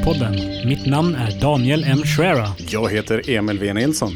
[0.00, 0.32] Naturpodden.
[0.68, 1.98] Mitt namn är Daniel M.
[1.98, 2.46] Schwera.
[2.58, 3.72] Jag heter Emil V.
[3.72, 4.12] Nilsson.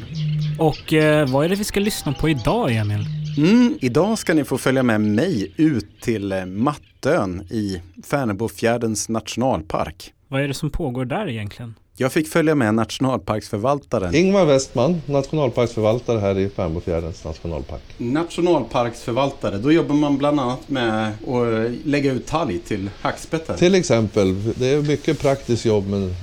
[0.58, 3.06] Och eh, vad är det vi ska lyssna på idag, Emil?
[3.38, 10.12] Mm, idag ska ni få följa med mig ut till eh, Mattön i Färnebofjärdens nationalpark.
[10.28, 11.74] Vad är det som pågår där egentligen?
[11.96, 14.14] Jag fick följa med nationalparksförvaltaren.
[14.14, 17.82] Ingvar Westman, nationalparksförvaltare här i Färnebofjärdens nationalpark.
[17.98, 23.56] Nationalparksförvaltare, då jobbar man bland annat med att lägga ut talg till hackspettar.
[23.56, 26.14] Till exempel, det är mycket praktiskt jobb men,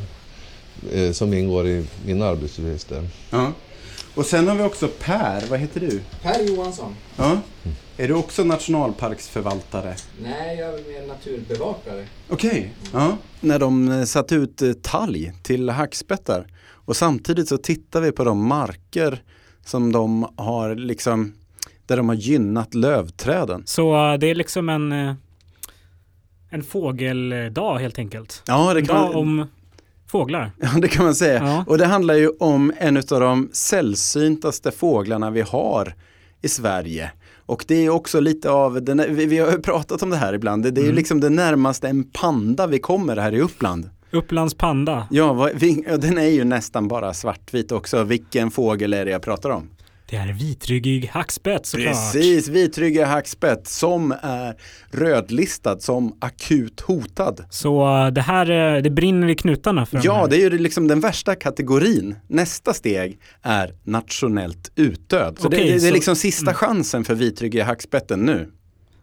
[0.94, 3.08] eh, som ingår i mina arbetsuppgifter.
[3.30, 3.52] Ja.
[4.16, 6.02] Och sen har vi också Per, vad heter du?
[6.22, 6.96] Per Johansson.
[7.18, 7.38] Ja.
[7.98, 9.96] Är du också nationalparksförvaltare?
[10.24, 12.06] Nej, jag är mer naturbevakare.
[12.30, 12.74] Okej.
[12.94, 13.18] Ja.
[13.40, 18.24] När de eh, satt ut eh, talg till hackspettar och samtidigt så tittar vi på
[18.24, 19.24] de marker
[19.66, 21.34] som de har liksom
[21.86, 23.64] där de har gynnat lövträden.
[23.66, 24.92] Så eh, det är liksom en,
[26.50, 28.44] en fågeldag helt enkelt.
[28.48, 29.48] Ja, det En kan dag om
[30.12, 30.52] fåglar.
[30.60, 31.44] ja, det kan man säga.
[31.44, 31.64] Ja.
[31.68, 35.96] Och det handlar ju om en av de sällsyntaste fåglarna vi har
[36.42, 37.12] i Sverige.
[37.46, 40.64] Och det är också lite av, den, vi, har ju pratat om det här ibland,
[40.64, 40.96] det, det är Mm.
[40.96, 43.90] liksom det närmaste en panda vi kommer här i Uppland.
[44.12, 45.08] Upplands panda.
[45.12, 45.52] Ja, vad,
[46.02, 48.04] den är ju nästan bara svartvit också.
[48.04, 49.70] Vilken fågel är det jag pratar om?
[50.12, 51.88] Det är vitryggig hackspett såklart.
[51.94, 54.56] Precis, vitryggig hackspett som är
[54.92, 57.46] rödlistad som akut hotad.
[57.50, 60.28] Så eh, det här, eh, det brinner i knutarna för de Ja, här.
[60.28, 62.16] det är ju liksom den värsta kategorin.
[62.28, 65.40] Nästa steg är nationellt utdöd.
[65.40, 66.54] Så det, Okej, det, det är så- liksom sista mm.
[66.54, 68.52] chansen för vitryggiga hackspetten nu.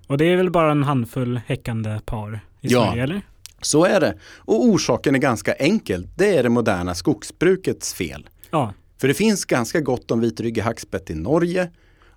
[0.06, 2.86] Och det är väl bara en handfull häckande par i Ja.
[2.86, 3.22] Sverige, eller?
[3.62, 4.14] Så är det.
[4.36, 6.08] Och orsaken är ganska enkel.
[6.16, 8.28] Det är det moderna skogsbrukets fel.
[8.50, 8.72] Ja.
[9.00, 11.70] För det finns ganska gott om vitryggig hackspett i Norge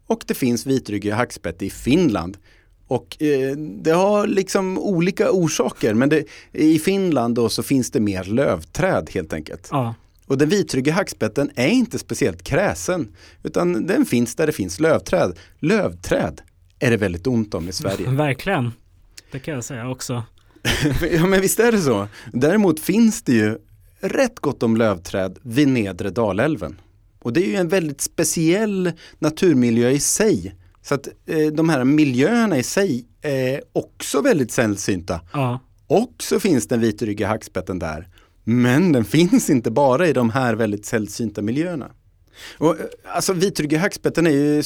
[0.07, 2.37] och det finns vitryggig hackspett i Finland.
[2.87, 7.99] Och eh, det har liksom olika orsaker men det, i Finland då så finns det
[7.99, 9.67] mer lövträd helt enkelt.
[9.71, 9.95] ja.
[10.27, 15.37] Och den vitryggiga hackspetten är inte speciellt kräsen utan den finns där det finns lövträd.
[15.59, 16.41] Lövträd
[16.79, 18.09] är det väldigt ont om i Sverige.
[18.11, 18.71] Verkligen.
[19.31, 20.23] Det kan jag säga också.
[21.11, 22.07] ja men visst är det så.
[22.33, 23.57] Däremot finns det ju
[24.01, 26.81] rätt gott om lövträd vid nedre Dalälven.
[27.21, 30.55] Och det är ju en väldigt speciell naturmiljö i sig.
[30.81, 35.21] Så att eh, de här miljöerna i sig är också väldigt sällsynta.
[35.33, 35.59] Ja.
[35.87, 38.07] Och så finns den vitryggiga hackspetten där.
[38.43, 41.91] Men den finns inte bara i de här väldigt sällsynta miljöerna.
[42.57, 42.85] Och, eh,
[43.15, 44.63] alltså vitryggiga hackspetten är ju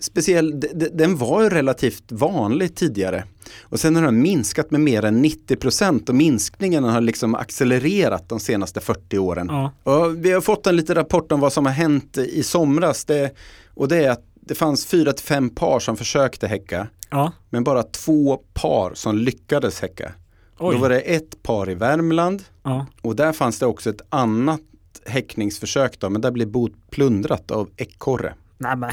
[0.00, 0.60] speciell,
[0.92, 3.24] den var ju relativt vanlig tidigare.
[3.62, 8.40] Och sen har den minskat med mer än 90 och minskningen har liksom accelererat de
[8.40, 9.46] senaste 40 åren.
[9.50, 9.72] ja.
[9.82, 13.04] Och vi har fått en liten rapport om vad som har hänt i somras.
[13.04, 13.30] Det,
[13.74, 16.86] och det är att det fanns fyra till fem par som försökte häcka.
[17.10, 17.32] Ja.
[17.50, 20.12] Men bara två par som lyckades häcka.
[20.58, 20.74] Oj.
[20.74, 22.86] Då var det ett par i Värmland Ja.
[23.02, 24.60] och där fanns det också ett annat
[25.06, 28.34] häckningsförsök då, men där blev bot plundrat av ekorre.
[28.58, 28.92] Nej.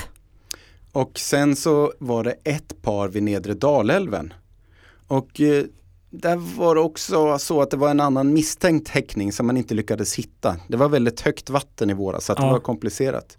[0.96, 4.34] Och sen så var det ett par vid nedre Dalälven.
[5.08, 5.64] Och eh,
[6.10, 9.74] där var det också så att det var en annan misstänkt häckning som man inte
[9.74, 10.56] lyckades hitta.
[10.68, 12.52] Det var väldigt högt vatten i våras så att det Ja.
[12.52, 13.38] var komplicerat.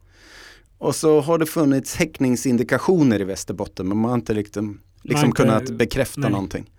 [0.78, 5.42] Och så har det funnits häckningsindikationer i Västerbotten men man har inte liksom, liksom inte-
[5.42, 6.30] kunnat bekräfta nej.
[6.30, 6.70] någonting.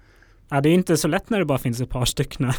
[0.50, 2.52] Ja, det är inte så lätt när det bara finns ett par stycken.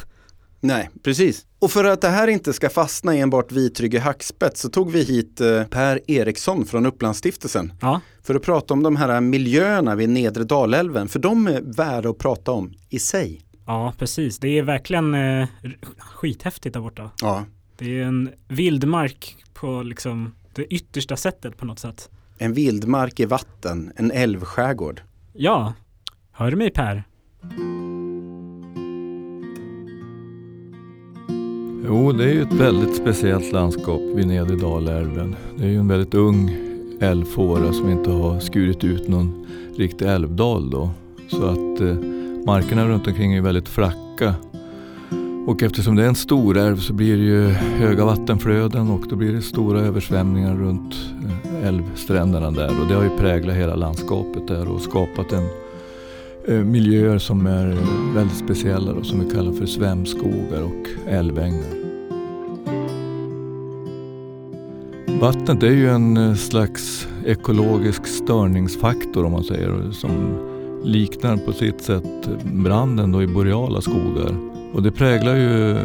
[0.61, 1.47] Nej, precis.
[1.59, 5.03] Och för att det här inte ska fastna i enbart vitryggig hackspett så tog vi
[5.05, 8.01] hit eh, Per Eriksson från Upplandsstiftelsen Ja.
[8.23, 12.19] för att prata om de här miljöerna vid nedre Dalälven, för de är värda att
[12.19, 13.43] prata om i sig.
[13.67, 14.39] Ja, precis.
[14.39, 15.49] Det är verkligen eh,
[15.99, 17.11] skithäftigt där borta.
[17.21, 17.45] Ja.
[17.77, 22.11] Det är en vildmark på liksom det yttersta sättet på något sätt.
[22.39, 25.03] En vildmark i vatten, en älvskärgård.
[25.33, 25.75] Ja,
[26.33, 27.05] hör du mig Per?
[31.91, 35.37] Jo, det är ju ett väldigt speciellt landskap vid nedre Dalälven.
[35.57, 36.57] Det är ju en väldigt ung
[37.01, 39.47] älvfåra som inte har skurit ut någon
[39.77, 40.91] riktig älvdal då.
[41.29, 41.95] Så att eh,
[42.47, 44.35] markerna runt omkring är väldigt flacka.
[45.47, 49.17] Och eftersom det är en stor älv så blir det ju höga vattenflöden och då
[49.17, 50.95] blir det stora översvämningar runt
[51.25, 52.81] eh, älvstränderna där.
[52.81, 55.49] Och det har ju präglat hela landskapet där och skapat en
[56.49, 61.79] Eh, miljöer som är eh, väldigt speciella och som vi kallar för svämskogar och älvängar.
[65.21, 70.11] Vattnet är ju en eh, slags ekologisk störningsfaktor om man säger som
[70.85, 74.37] liknar på sitt sätt branden då i boreala skogar.
[74.75, 75.77] Och det präglar ju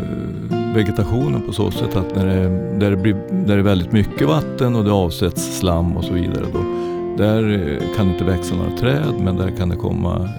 [0.75, 4.27] vegetationen på så sätt att när det, där, det blir, där det är väldigt mycket
[4.27, 6.59] vatten och det avsätts slam och så vidare då,
[7.23, 10.29] där kan det inte växa några träd men där kan det komma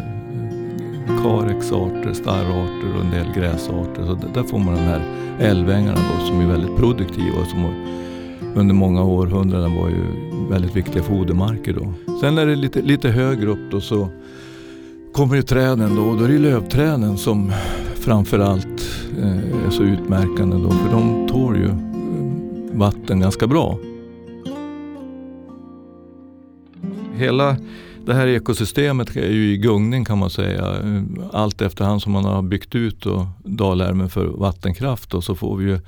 [1.07, 4.07] karexarter, starrarter och en del gräsarter.
[4.07, 5.03] Så där får man de här
[5.41, 7.75] älvängarna då som är väldigt produktiva och som
[8.55, 10.05] under många århundraden var ju
[10.51, 12.15] väldigt viktiga fodermarker då.
[12.21, 14.09] Sen är det lite, lite högre upp då så
[15.13, 17.53] kommer ju träden då och då är det lövträden som
[17.95, 21.75] framförallt eh, är så utmärkande då för de tål ju eh,
[22.73, 23.79] vatten ganska bra.
[27.15, 27.57] Hela
[28.07, 30.77] det här ekosystemet är ju i gungning kan man säga.
[31.33, 35.65] Allt efterhand som man har byggt ut då, Dalälven för vattenkraft då, så får vi
[35.65, 35.81] ju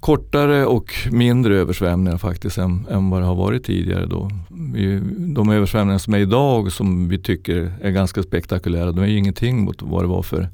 [0.00, 4.06] kortare och mindre översvämningar faktiskt än, än vad det har varit tidigare.
[4.06, 4.30] Då.
[4.74, 9.18] Vi, de översvämningar som är idag som vi tycker är ganska spektakulära, de är ju
[9.18, 10.48] ingenting mot vad det var för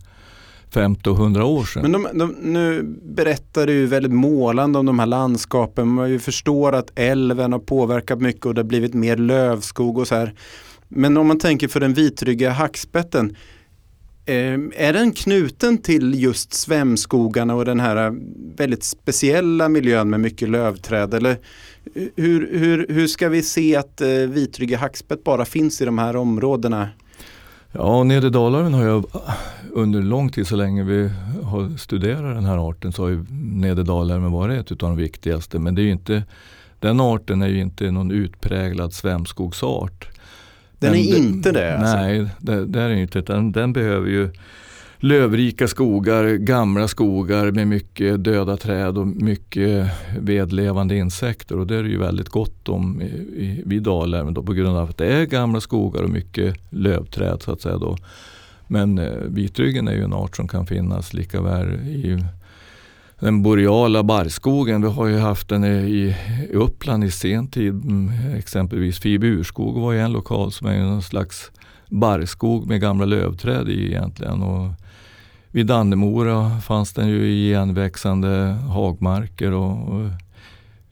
[0.70, 1.82] 50 och 100 år sedan.
[1.82, 5.88] Men de, de, nu berättar du väldigt målande om de här landskapen.
[5.88, 10.14] Man förstår att älven har påverkat mycket och det har blivit mer lövskog och så
[10.14, 10.34] här.
[10.88, 13.36] Men om man tänker för den vitryggiga hackspetten,
[14.26, 18.14] eh, är den knuten till just svämskogarna och den här
[18.56, 21.14] väldigt speciella miljön med mycket lövträd?
[21.14, 21.36] Eller
[22.16, 26.16] hur, hur, hur ska vi se att eh, vitryggig hackspett bara finns i de här
[26.16, 26.88] områdena?
[27.72, 29.04] Ja, nedre Dalälven har jag
[29.72, 31.10] under lång tid, så länge vi
[31.44, 35.58] har studerat den här arten, så har ju nedre Dalälven varit ett av de viktigaste.
[35.58, 36.22] Men det är inte,
[36.78, 40.08] den arten är ju inte någon utpräglad svämskogsart.
[40.78, 41.78] Den, den är inte det?
[41.78, 41.96] Alltså.
[41.96, 43.20] Nej, det, det är inte.
[43.20, 44.30] Den, den behöver ju
[45.00, 51.58] lövrika skogar, gamla skogar med mycket döda träd och mycket vedlevande insekter.
[51.58, 53.02] Och det är det ju väldigt gott om
[53.64, 57.60] vid Dalälven på grund av att det är gamla skogar och mycket lövträd så att
[57.60, 57.78] säga.
[57.78, 57.96] Då.
[58.66, 62.24] Men eh, vitryggen är ju en art som kan finnas lika väl i
[63.20, 64.82] den boreala barrskogen.
[64.82, 66.14] Vi har ju haft den i, i
[66.52, 67.72] Uppland i sen tid.
[67.72, 71.50] Mm, exempelvis Fiburskog var ju en lokal som är någon slags
[71.88, 74.42] barrskog med gamla lövträd i egentligen.
[74.42, 74.70] Och
[75.50, 80.10] vid Dannemora fanns den ju i igenväxande hagmarker och, och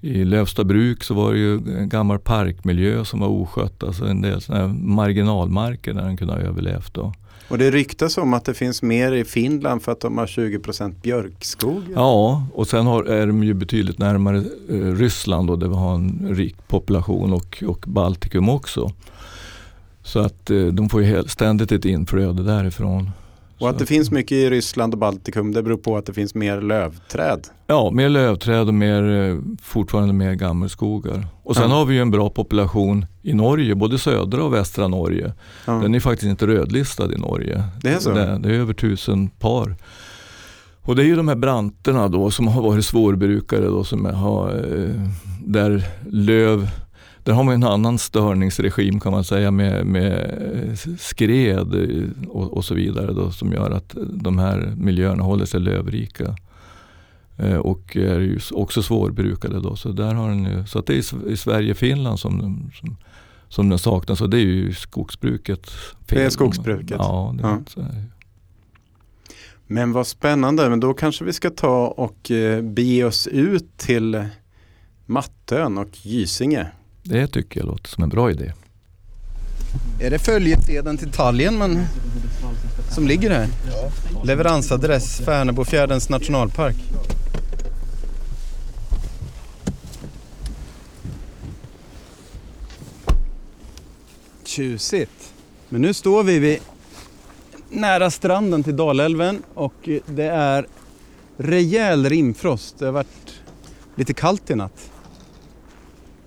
[0.01, 4.41] i Lövstabruk så var det ju en gammal parkmiljö som var oskött, alltså en del
[4.41, 6.95] såna marginalmarker där den kunde ha överlevt.
[6.95, 7.13] Då.
[7.49, 10.95] Och det ryktas om att det finns mer i Finland för att de har 20%
[11.03, 11.83] björkskog.
[11.95, 15.95] Ja, och sen har, är de ju betydligt närmare eh, Ryssland och där vi har
[15.95, 18.93] en rik population och, och Baltikum också.
[20.03, 23.11] Så att eh, de får ju ständigt ett inflöde därifrån.
[23.59, 26.35] Och att det finns mycket i Ryssland och Baltikum det beror på att det finns
[26.35, 27.47] mer lövträd?
[27.67, 31.27] Ja, mer lövträd och mer, eh, fortfarande mer gammelskogar.
[31.43, 31.77] Och sen ja.
[31.77, 35.33] har vi ju en bra population i Norge, både södra och västra Norge.
[35.65, 35.73] Ja.
[35.73, 37.65] Den är faktiskt inte rödlistad i Norge.
[37.83, 38.11] Det är så?
[38.11, 39.77] Det, det är över tusen par.
[40.83, 44.49] Och det är ju de här branterna då som har varit svårbrukare då som har,
[44.49, 45.11] eh,
[45.45, 46.69] där löv
[47.27, 51.75] där har man en annan störningsregim kan man säga med, med skred
[52.29, 56.37] och, och, så vidare då, som gör att de här miljöerna håller sig lövrika.
[57.37, 59.77] Eh, och är ju också svårbrukade då.
[59.77, 62.97] Så, där har den så att det är i Sverige och Finland som, som,
[63.49, 65.71] som den saknas och det är ju skogsbruket.
[66.09, 66.97] Det är skogsbruket?
[66.99, 67.59] Ja, ja.
[67.67, 67.85] Så
[69.67, 74.25] Men vad spännande, men då kanske vi ska ta och eh, bege oss ut till
[75.07, 76.67] Mattön och Gysinge.
[77.09, 78.53] Det tycker jag låter som en bra idé.
[80.01, 81.85] Är det följesedeln till Tallinn man,
[82.91, 83.49] som ligger här?
[83.73, 83.91] Ja.
[84.25, 86.77] Leveransadress Färnebofjärdens nationalpark.
[94.45, 95.33] Tjusigt.
[95.69, 96.59] Men nu står vi vid
[97.71, 100.67] nära stranden till Dalälven och det är
[101.37, 102.79] rejäl rimfrost.
[102.79, 103.41] Det har varit
[103.95, 104.91] lite kallt i natt.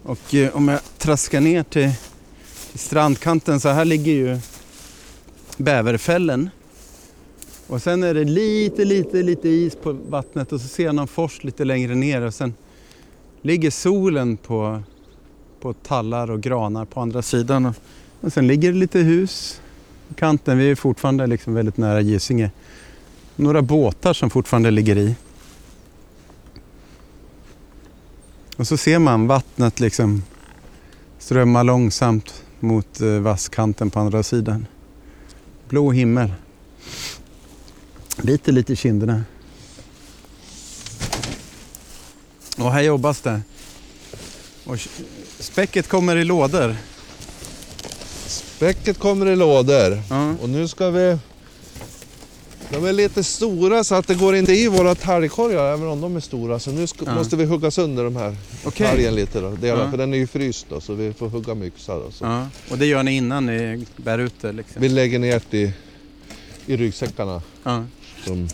[0.09, 1.91] Och eh, om jag traskar ner till,
[2.71, 4.39] till strandkanten så här ligger ju
[5.57, 6.49] bäverfällen.
[7.67, 11.07] Och sen är det lite, lite, lite is på vattnet och så ser jag någon
[11.07, 12.53] fors lite längre ner och sen
[13.41, 14.81] ligger solen på,
[15.59, 17.65] på tallar och granar på andra sidan.
[17.65, 17.75] Och,
[18.21, 19.61] och sen ligger det lite hus
[20.07, 20.57] på kanten.
[20.57, 22.51] Vi är fortfarande liksom väldigt nära Gysinge.
[23.35, 25.15] Några båtar som fortfarande ligger i.
[28.59, 30.23] Och så ser man vattnet liksom
[31.19, 34.67] strömma långsamt mot eh, vasskanten på andra sidan.
[35.69, 36.33] Blå himmel.
[38.17, 39.23] Lite lite i kinderna.
[42.57, 43.41] Och här jobbas det.
[44.65, 44.79] Och
[45.39, 46.75] späcket kommer i lådor.
[48.27, 50.01] Späcket kommer i lådor.
[50.09, 50.35] Ja.
[50.41, 51.17] Och nu ska vi
[52.71, 56.15] de är lite stora så att det går inte i våra talgkorgar även om de
[56.15, 56.59] är stora.
[56.59, 57.15] Så nu ja.
[57.15, 58.35] måste vi hugga sönder de här
[58.65, 58.88] okay.
[58.88, 59.39] talgen lite.
[59.41, 59.91] Då, delar, ja.
[59.91, 61.95] För den är ju fryst då, så vi får hugga med yxa.
[61.95, 62.25] Då, så.
[62.25, 62.47] Ja.
[62.71, 64.51] Och det gör ni innan ni bär ut det?
[64.51, 64.81] Liksom.
[64.81, 65.73] Vi lägger ner det i
[66.69, 67.41] i ryggsäckarna.
[67.63, 67.85] Ja.
[68.25, 68.49] Som,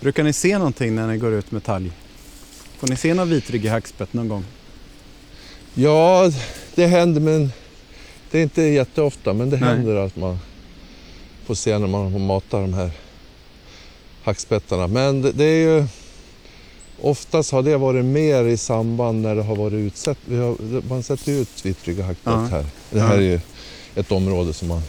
[0.00, 1.92] Brukar ni se någonting när ni går ut med talg?
[2.78, 4.44] Får ni se någon vitryggig hackspett någon gång?
[5.78, 6.30] ja,
[6.74, 7.52] det händer men
[8.30, 9.68] det är inte jätteofta men det Nej.
[9.68, 10.38] händer att man
[11.46, 12.90] får se när man matar de här
[14.24, 14.86] hackspettarna.
[14.86, 15.86] Men det, det är ju
[17.00, 21.66] oftast har det varit mer i samband när det har varit har, man sätter ut
[21.66, 22.66] vitrygga hackspett här.
[22.90, 23.40] Det här är ju
[23.94, 24.82] ett område som man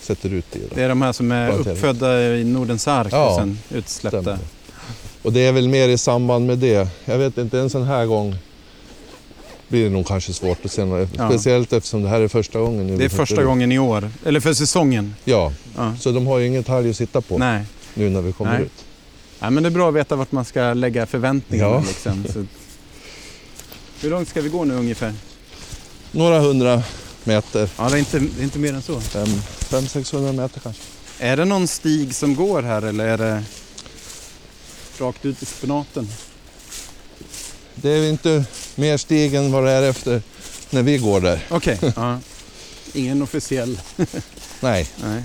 [0.00, 0.58] sätter ut i.
[0.58, 0.74] Då.
[0.74, 1.76] Det är de här som är Plantering.
[1.76, 4.22] uppfödda i Nordens ark Ja, och sen utsläppta.
[4.22, 4.38] Stämmer.
[5.22, 6.88] Och det är väl mer i samband med det.
[7.04, 8.36] Jag vet inte, en sån här gång
[9.68, 10.82] blir det nog kanske svårt att se.
[11.16, 11.28] Ja.
[11.30, 12.98] Speciellt eftersom det här är första gången.
[12.98, 15.14] Det är första gången i år, eller för säsongen.
[15.24, 15.96] Ja, Ja.
[16.00, 17.62] så de har ju inget talg att sitta på Nej.
[17.94, 18.62] nu när vi kommer Nej.
[18.62, 18.72] ut.
[19.40, 21.70] Nej, men det är bra att veta vart man ska lägga förväntningarna.
[21.70, 21.84] Ja.
[21.88, 22.24] Liksom.
[24.00, 25.14] Hur långt ska vi gå nu ungefär?
[26.12, 26.82] Några hundra
[27.24, 29.00] meter, Ja, det är inte, det är inte mer än så.
[29.00, 30.82] fem, fem 600 meter kanske.
[31.18, 33.44] Är det någon stig som går här eller är det
[34.98, 36.08] rakt ut i spenaten?
[37.74, 38.44] Det är inte
[38.74, 40.22] mer stig än vad det är efter
[40.70, 41.46] när vi går där.
[41.50, 41.78] Okej.
[41.96, 42.18] ja.
[42.92, 43.80] Ingen officiell.
[44.60, 45.22] Nej, Nej.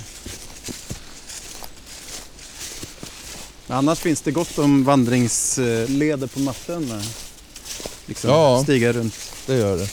[3.67, 6.89] Annars finns det gott om vandringsleder på Mattön.
[6.89, 7.05] där.
[8.05, 8.63] Liksom Ja.
[8.63, 9.15] Stiga runt.
[9.45, 9.89] det gör det.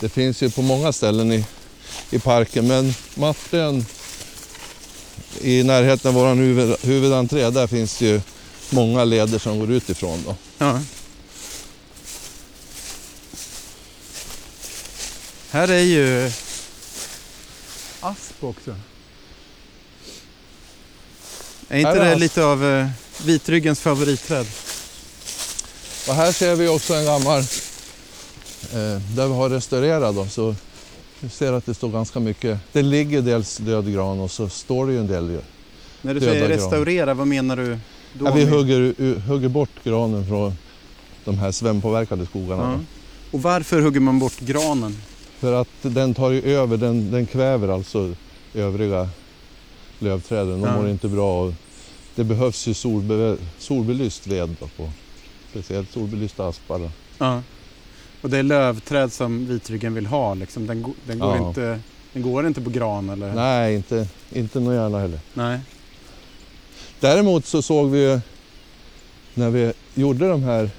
[0.00, 1.44] Det finns ju på många ställen i,
[2.10, 3.84] i parken men Mattön
[5.40, 8.20] i närheten av vår huvud, huvudentré där finns det ju
[8.70, 10.22] många leder som går utifrån.
[10.26, 10.36] Då.
[10.58, 10.80] Ja.
[15.50, 16.30] Här är ju
[18.00, 18.76] asp också.
[21.68, 22.20] Är inte är det asp.
[22.20, 22.88] lite av uh,
[23.24, 24.46] vitryggens favoritträd?
[26.08, 27.46] Och här ser vi också en gammal, eh,
[29.16, 30.54] där vi har restaurerat då, så
[31.20, 32.58] vi ser att det står ganska mycket.
[32.72, 35.38] Det ligger dels död gran och så står det ju en del.
[36.02, 36.48] När du säger gran.
[36.48, 37.78] restaurera, vad menar du?
[38.24, 40.52] Ja, vi hugger, hugger bort granen från
[41.24, 42.72] de här svämpåverkade skogarna.
[42.72, 42.78] Ja.
[43.30, 44.96] Och varför hugger man bort granen?
[45.38, 48.14] För att den tar ju över, den, den kväver alltså
[48.54, 49.08] övriga
[49.98, 50.60] lövträden.
[50.60, 50.76] De Ja.
[50.76, 51.52] mår inte bra.
[52.14, 54.90] Det behövs ju solbe, solbelyst ved då på
[55.50, 56.90] speciellt solbelysta aspar.
[57.18, 57.42] Ja.
[58.26, 60.66] Och det är lövträd som vitryggen vill ha liksom.
[60.66, 61.48] Den, den, går, Ja.
[61.48, 61.80] inte,
[62.12, 63.34] den går inte på gran eller?
[63.34, 65.20] Nej, inte, inte nog gärna heller.
[65.34, 65.60] Nej.
[67.00, 68.20] Däremot så såg vi ju
[69.34, 70.70] när vi gjorde de här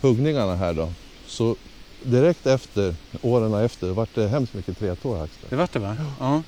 [0.00, 0.92] huggningarna här då.
[1.26, 1.56] Så
[2.02, 5.96] direkt efter, åren efter, vart det hemskt mycket trätår Det vart det va?
[6.20, 6.42] Ja.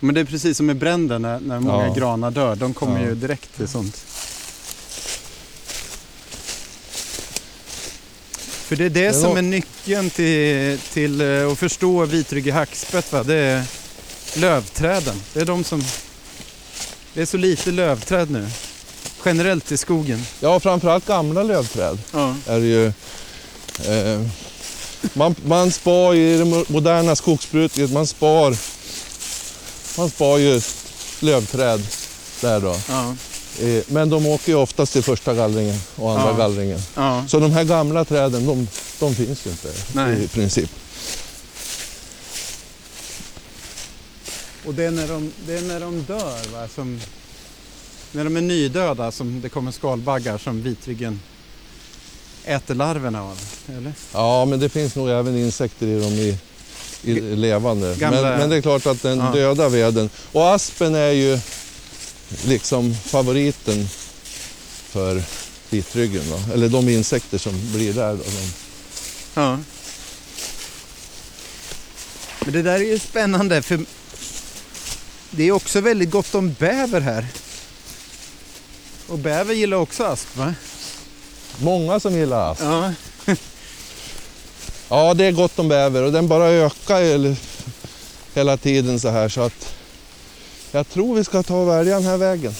[0.00, 1.94] Men det är precis som med bränder när, när många Ja.
[1.94, 2.56] granar dör.
[2.56, 3.08] De kommer Ja.
[3.08, 4.06] ju direkt till sånt.
[8.68, 12.50] För det är det Men som då- är nyckeln till, till eh, att förstå vitryggig
[12.52, 13.12] hackspett.
[13.12, 13.22] Va?
[13.22, 13.62] Det är
[14.34, 15.22] lövträden.
[15.32, 15.84] Det är de som...
[17.14, 18.48] Det är så lite lövträd nu.
[19.24, 20.26] Generellt i skogen.
[20.40, 22.34] Ja, framförallt gamla lövträd Ja.
[22.46, 22.86] är det ju.
[23.86, 24.22] Eh,
[25.12, 28.56] man, man spar ju i det mo- moderna skogsbruket, man spar,
[29.98, 30.60] man spar ju
[31.20, 31.86] lövträd
[32.40, 32.76] där då.
[32.88, 33.16] Ja.
[33.62, 36.36] Eh, men de åker ju oftast till första gallringen och andra Ja.
[36.36, 36.78] gallringen.
[36.94, 37.24] ja.
[37.28, 38.68] Så de här gamla träden, de,
[39.00, 40.24] de finns ju inte Nej.
[40.24, 40.70] i princip.
[44.66, 46.68] Och det är när de, är när de dör, va?
[46.74, 47.00] Som,
[48.12, 51.20] när de är nydöda, som det kommer skalbaggar som vitryggen
[52.44, 53.40] äter larverna av.
[53.78, 53.92] Eller?
[54.12, 56.38] Ja, men det finns nog även insekter i dem i,
[57.02, 57.94] i levande.
[57.98, 59.30] gamla- Men, men det är klart att den Ja.
[59.32, 60.10] döda veden.
[60.32, 61.38] Och aspen är ju
[62.44, 63.88] liksom favoriten
[64.88, 65.22] för
[65.70, 66.22] vitryggen.
[66.30, 66.52] Då.
[66.54, 68.12] Eller de insekter som blir där.
[68.12, 68.22] Då.
[68.22, 68.52] De,
[69.34, 69.58] Ja.
[72.40, 73.80] Men det där är ju spännande för
[75.30, 77.26] det är också väldigt gott om bäver här.
[79.06, 80.54] Och bäver gillar också asp va?
[81.60, 82.62] många som gillar asp.
[82.62, 82.92] Ja.
[84.88, 87.36] Ja, det är gott om bäver och den bara ökar
[88.34, 89.74] hela tiden så här så att
[90.70, 92.54] jag tror vi ska ta och välja den här vägen.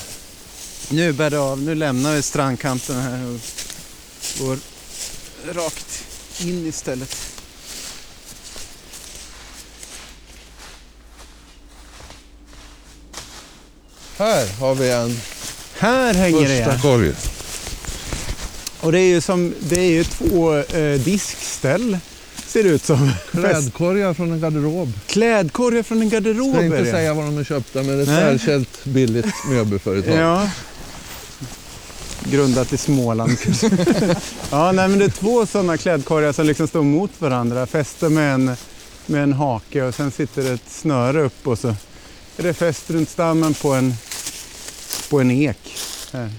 [0.90, 3.40] Nu bär det av, nu lämnar vi strandkanten här och
[4.38, 4.58] går
[5.54, 6.04] rakt
[6.40, 7.16] in istället.
[14.16, 15.20] Här har vi en
[15.78, 16.82] Här hänger det första ja.
[16.82, 17.12] korg.
[18.80, 21.98] Och det är ju som, det är ju två eh, diskställ
[22.48, 23.10] ser det ut som.
[23.30, 24.92] Klädkorgar från en garderob.
[25.06, 26.90] Klädkorgar från en garderob Jag ska inte det.
[26.90, 30.16] säga var de är köpta men ett särskilt billigt möbelföretag.
[30.16, 30.50] Ja.
[32.24, 33.32] Grundat i Småland.
[34.50, 37.66] ja, nej, men det är två sådana klädkorgar som liksom står mot varandra.
[37.66, 38.56] Fästa med en,
[39.06, 41.68] med en hake och sen sitter det ett snöre upp och så
[42.36, 43.94] är det fäst runt stammen på en,
[45.10, 45.76] på en ek.
[46.12, 46.30] Här.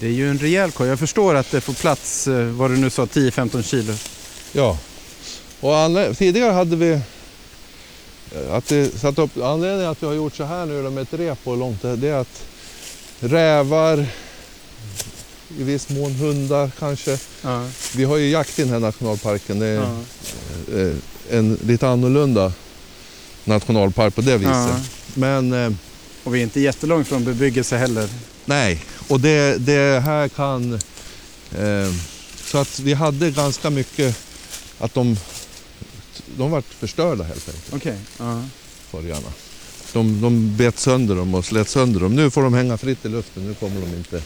[0.00, 0.88] Det är ju en rejäl korg.
[0.88, 3.94] Jag förstår att det får plats, eh, vad du nu sa, 10-15 kilo.
[4.52, 4.78] Ja.
[5.60, 10.36] Och anled- tidigare hade vi eh, att det satt upp, anledningen att vi har gjort
[10.36, 12.42] så här nu med ett rep och långt det det är att
[13.20, 14.06] rävar,
[15.58, 17.18] i viss mån hundar kanske.
[17.42, 17.64] Ja,
[17.96, 19.58] Vi har ju jakt i den här nationalparken.
[19.58, 19.96] Det är ja,
[20.80, 20.94] eh,
[21.30, 22.52] en lite annorlunda
[23.44, 24.52] nationalpark på det viset.
[24.54, 24.80] ja.
[25.14, 25.72] Men eh,
[26.24, 28.08] Och vi är inte jättelångt från bebyggelse heller.
[28.44, 30.74] nej, och det, det här kan...
[31.58, 31.92] Eh,
[32.44, 34.16] så att vi hade ganska mycket
[34.78, 35.16] att de,
[36.36, 37.74] de vart förstörda helt enkelt.
[37.74, 37.98] Okej.
[38.18, 38.42] Ja.
[38.90, 39.32] korgarna.
[39.92, 42.16] De, de bet sönder dem och slet sönder dem.
[42.16, 43.46] Nu får de hänga fritt i luften.
[43.46, 44.22] Nu kommer de inte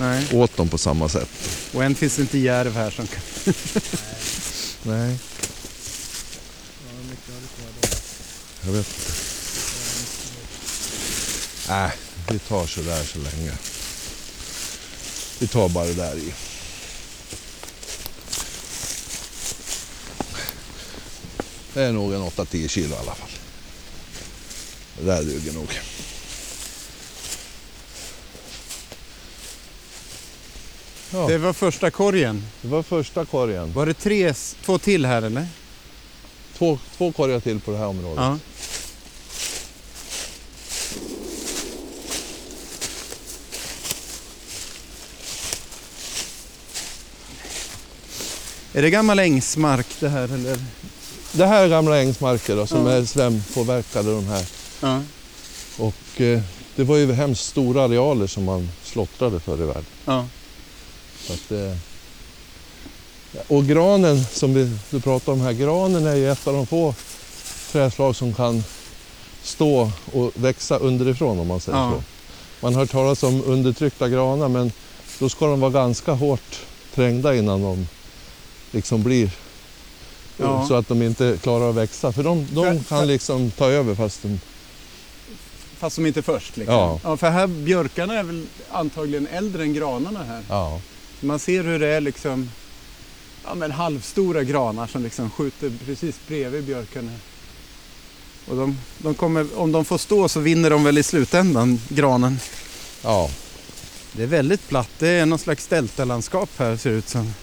[0.00, 0.26] Nej.
[0.32, 1.28] åt dem på samma sätt.
[1.72, 3.22] Och än finns det inte järv här som kan...
[4.82, 5.18] Nej.
[8.64, 9.12] Jag vet inte.
[11.68, 11.90] Nej,
[12.30, 13.52] vi tar så där så länge.
[15.38, 16.32] Vi tar bara det där i.
[21.74, 23.28] Det är nog en 8-10 kilo i alla fall.
[24.98, 25.68] Det där duger nog.
[31.12, 32.46] Ja, Det var första korgen.
[32.62, 33.72] det var första korgen.
[33.72, 35.46] Var det tre, två till här eller?
[36.58, 38.18] Två, två korgar till på det här området.
[38.24, 38.38] Ja.
[48.74, 50.58] Är det gammal ängsmark det här eller?
[51.32, 54.44] Det här är gamla ängsmarker då, som är svempåverkade de här.
[55.78, 56.40] Och eh,
[56.76, 59.84] det var ju hemskt stora arealer som man slottrade förr i världen.
[61.26, 61.76] Så att, eh,
[63.48, 66.94] och granen som vi, du pratade om här, granen är ju ett av de få
[67.72, 68.64] träslag som kan
[69.42, 71.92] stå och växa underifrån om man säger Ja.
[71.96, 72.02] så.
[72.60, 74.72] Man har hört talas om undertryckta granar men
[75.18, 76.58] då ska de vara ganska hårt
[76.94, 77.88] trängda innan de
[78.70, 79.30] liksom blir
[80.36, 80.66] Ja.
[80.68, 82.12] så att de inte klarar att växa.
[82.12, 84.40] För de, de För- för- kan liksom ta över fast de...
[85.78, 86.74] Fast som inte först liksom.
[86.74, 87.00] Ja.
[87.04, 87.16] ja.
[87.16, 90.42] För här björkarna är väl antagligen äldre än granarna här.
[90.48, 90.80] Ja.
[91.20, 92.50] Man ser hur det är liksom
[93.44, 97.10] ja, men halvstora granar som liksom skjuter precis bredvid björkarna.
[98.48, 102.38] Och de, de kommer, om de får stå så vinner de väl i slutändan, granen.
[103.02, 103.30] ja.
[104.12, 104.88] Det är väldigt platt.
[104.98, 107.34] Det är någon slags deltalandskap här ser det ut som.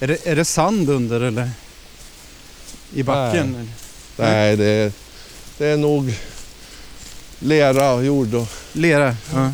[0.00, 1.50] Är det, är det sand under eller?
[2.94, 3.52] I backen?
[3.52, 3.66] Nej.
[4.16, 4.92] Nej, det är,
[5.58, 6.14] det är nog
[7.38, 8.34] lera och jord.
[8.34, 9.16] Och, Lera?
[9.34, 9.52] Ja.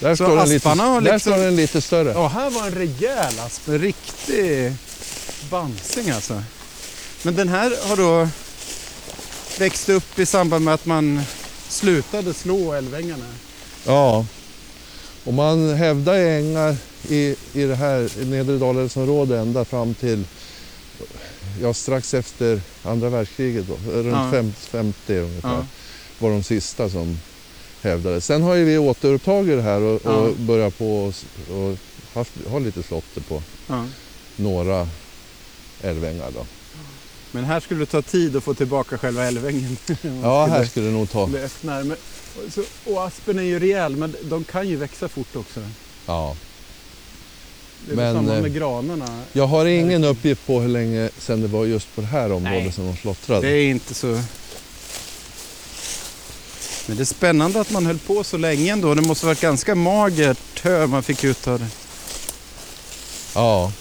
[0.00, 2.12] där Så står den lite, har där liksom- står den lite större.
[2.12, 3.68] Ja, här var en rejäl asp.
[3.68, 4.72] En riktig
[5.50, 6.42] bansing alltså.
[7.22, 8.28] Men den här har då
[9.58, 11.22] växt upp i samband med att man
[11.68, 13.24] slutade slå älvängarna.
[13.86, 14.26] Ja.
[15.24, 16.76] Och man hävdar ängar
[17.08, 20.24] i, i det här nedre Dalälvsområdet ända fram till
[21.62, 23.66] ja, strax efter andra världskriget.
[23.68, 24.30] Då, runt Ja.
[24.30, 25.48] fem- 50 ungefär.
[25.48, 25.66] Ja.
[26.18, 27.18] var de sista som
[27.82, 28.20] hävdade.
[28.20, 30.10] Sen har ju vi återupptagit det här och, Ja.
[30.10, 31.14] och börjat på och,
[31.56, 31.76] och
[32.14, 33.84] haft, har lite slotter på Ja.
[34.36, 34.88] några
[35.82, 36.30] älvängar.
[36.34, 36.46] Då.
[37.30, 39.76] Men här skulle det ta tid att få tillbaka själva älvängen.
[40.22, 41.26] Ja, här skulle det nog ta.
[41.26, 41.96] skulle
[42.50, 45.60] så, och aspen är ju rejäl, men de kan ju växa fort också.
[46.06, 46.36] Ja.
[47.86, 49.22] Det är Men, samma eh, med granarna.
[49.32, 52.62] Jag har ingen uppgift på hur länge sedan det var just på det här området
[52.62, 52.72] Nej.
[52.72, 53.48] som de slottrade.
[53.48, 54.20] Det är inte så...
[56.86, 58.94] Men det är spännande att man höll på så länge ändå.
[58.94, 61.66] Det måste varit ganska magert hö man fick ut av det.
[63.34, 63.72] Ja,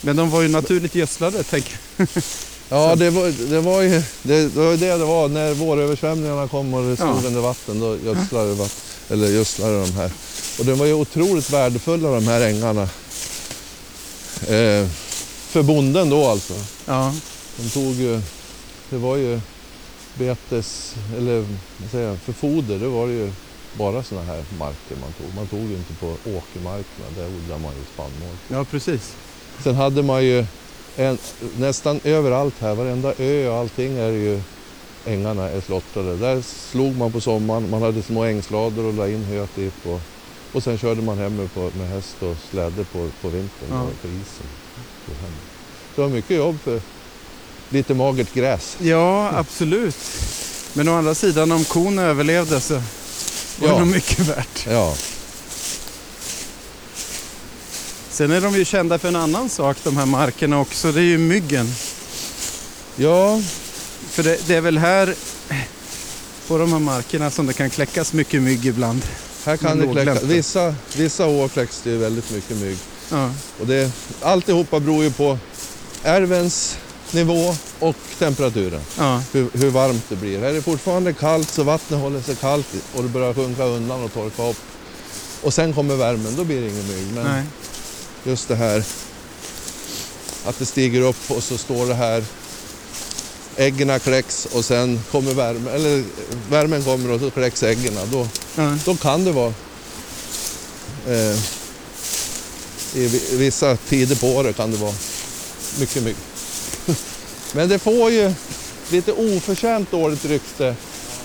[0.00, 1.76] Men de var ju naturligt gödslade, tänk.
[2.72, 3.88] ja det, var, det var ju
[4.22, 5.28] det, det, var det det var.
[5.28, 7.26] När våröversvämningarna kom och det stod Ja.
[7.26, 8.76] under vatten då gödslade, vatt,
[9.10, 10.10] eller gödslade de här.
[10.58, 12.82] Och de var ju otroligt värdefulla de här ängarna.
[14.48, 14.88] Eh,
[15.48, 16.54] för bonden då alltså.
[16.86, 17.14] Ja,
[17.56, 18.20] De tog ju,
[18.90, 19.40] det var ju
[20.14, 21.38] betes, eller
[21.78, 23.32] vad säger jag, för foder, det var det ju
[23.78, 25.34] bara sådana här marker man tog.
[25.36, 28.36] Man tog ju inte på åkermarkerna, där odlar man ju spannmål.
[28.48, 29.12] ja precis.
[29.64, 30.46] Sen hade man ju
[31.56, 34.40] nästan överallt här, varenda ö och allting är ju
[35.06, 36.16] ängarna är slottrade.
[36.16, 40.00] Där slog man på sommaren, man hade små ängslador och la in höet i på
[40.52, 43.86] Och sen körde man hem på, med häst och släde på, på vintern Ja.
[44.02, 44.46] på isen.
[45.94, 46.80] Det var mycket jobb för
[47.68, 48.76] lite magert gräs.
[48.80, 49.96] Ja, absolut.
[50.72, 52.80] Men å andra sidan, om kon överlevde så var
[53.58, 53.78] det Ja.
[53.78, 54.66] nog mycket värt.
[54.70, 54.94] Ja,
[58.12, 60.92] Sen är de ju kända för en annan sak, de här markerna också.
[60.92, 61.66] Det är ju myggen.
[62.96, 63.40] ja
[64.10, 65.14] För det, det är väl här
[66.48, 69.02] på de här markerna som det kan kläckas mycket mygg ibland.
[69.44, 69.98] här kan det kläcka.
[69.98, 70.26] låglämta.
[70.26, 72.78] Vissa, vissa år kläcks det ju väldigt mycket mygg.
[73.10, 73.90] Ja, Och det,
[74.22, 75.38] alltihopa beror ju på
[76.02, 76.76] ärvens
[77.12, 78.80] nivå och temperaturen.
[78.98, 80.38] ja, Hur, hur varmt det blir.
[80.40, 84.02] Här är det fortfarande kallt så vattnet håller sig kallt och det börjar sjunka undan
[84.04, 84.56] och torka upp.
[85.42, 87.06] Och sen kommer värmen, då blir det ingen mygg.
[87.14, 87.42] Men nej.
[88.24, 88.84] Just det här
[90.44, 92.24] att det stiger upp och så står det här
[93.56, 96.04] äggen kläcks och sen kommer värmen, eller
[96.50, 97.94] värmen kommer och så kläcks äggen.
[98.12, 99.54] Då, Ja, då kan det vara
[101.08, 101.36] eh,
[102.94, 104.94] i vi- vissa tider på året kan det vara
[105.80, 106.16] mycket mygg.
[107.52, 108.32] Men det får ju
[108.90, 110.76] lite oförtjänt dåligt rykte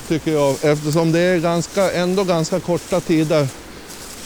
[0.07, 3.47] tycker jag eftersom det är ganska, ändå ganska korta tider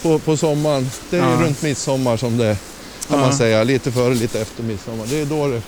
[0.02, 0.90] på, på sommaren.
[1.10, 1.38] Det är Ja.
[1.46, 2.56] runt midsommar som det
[3.08, 3.24] kan Ja.
[3.26, 3.64] man säga.
[3.64, 5.06] Lite före, lite efter midsommar.
[5.10, 5.62] Det är då det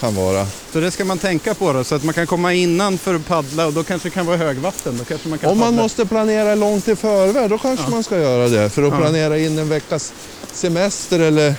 [0.00, 0.46] kan vara.
[0.72, 3.26] Så det ska man tänka på då, så att man kan komma innan för att
[3.26, 4.96] paddla och då kanske det kan vara högvatten.
[4.98, 5.82] Då kanske man kan Om man paddla.
[5.82, 7.90] måste planera långt i förväg då kanske Ja.
[7.90, 8.98] man ska göra det för att Ja.
[8.98, 10.12] planera in en veckas
[10.52, 11.54] semester eller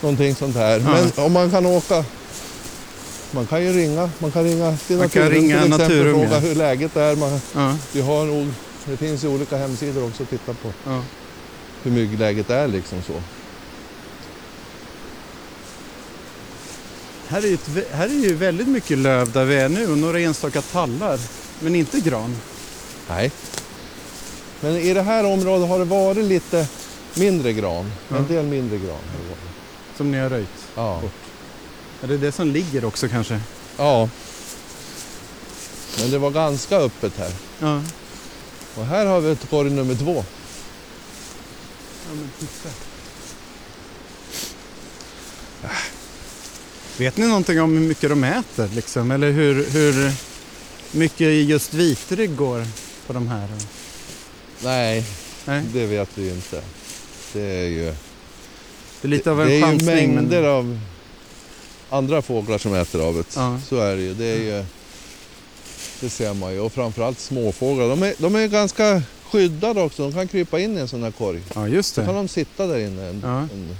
[0.00, 0.80] någonting sånt här.
[0.80, 2.04] Men om man kan åka
[3.30, 6.20] man kan ju ringa, man kan ringa till Man kan Naturum ringa till exempel Naturum,
[6.28, 7.16] fråga hur läget är.
[7.16, 8.46] Man, Ja, vi har nog,
[8.84, 10.72] det finns ju olika hemsidor också att titta på.
[11.84, 13.12] Hur myggläget är liksom så.
[17.28, 19.98] Här, är ju ett, här är ju väldigt mycket löv där vi är nu och
[19.98, 21.20] några enstaka tallar.
[21.60, 22.36] Men inte gran.
[23.08, 23.32] Nej.
[24.60, 26.68] Men i det här området har det varit lite
[27.14, 27.92] mindre gran.
[28.08, 28.16] Ja.
[28.16, 28.98] En del mindre gran.
[29.96, 30.66] Som ni har röjt.
[30.74, 31.02] Ja.
[32.02, 33.40] Är det det som ligger också kanske?
[33.76, 34.08] ja.
[36.00, 37.32] Men det var ganska öppet här.
[37.58, 37.82] Ja.
[38.74, 40.24] Och här har vi ett korg nummer två.
[42.08, 42.68] Ja men titta.
[46.98, 49.10] Vet ni någonting om hur mycket de äter liksom?
[49.10, 50.12] Eller hur, hur
[50.90, 52.66] mycket just vitrygg går
[53.06, 53.48] på de här?
[54.62, 55.04] Nej,
[55.44, 56.62] Nej, det vet vi ju inte.
[57.32, 57.84] Det är ju,
[59.00, 60.14] det är lite av en det är ju chansning.
[60.14, 60.50] mängder men...
[60.50, 60.80] av
[61.90, 63.36] andra fåglar som äter av det.
[63.36, 63.60] Ja.
[63.68, 64.14] Så är det ju.
[64.14, 64.64] Det, är ju.
[66.00, 66.60] det ser man ju.
[66.60, 67.88] Och framförallt småfåglar.
[67.88, 70.02] De är, de är ganska skyddade också.
[70.02, 71.40] De kan krypa in i en sån här korg.
[71.54, 72.20] Ja, just Så kan det.
[72.20, 73.06] de sitta där inne.
[73.08, 73.38] En, Ja.
[73.40, 73.76] en,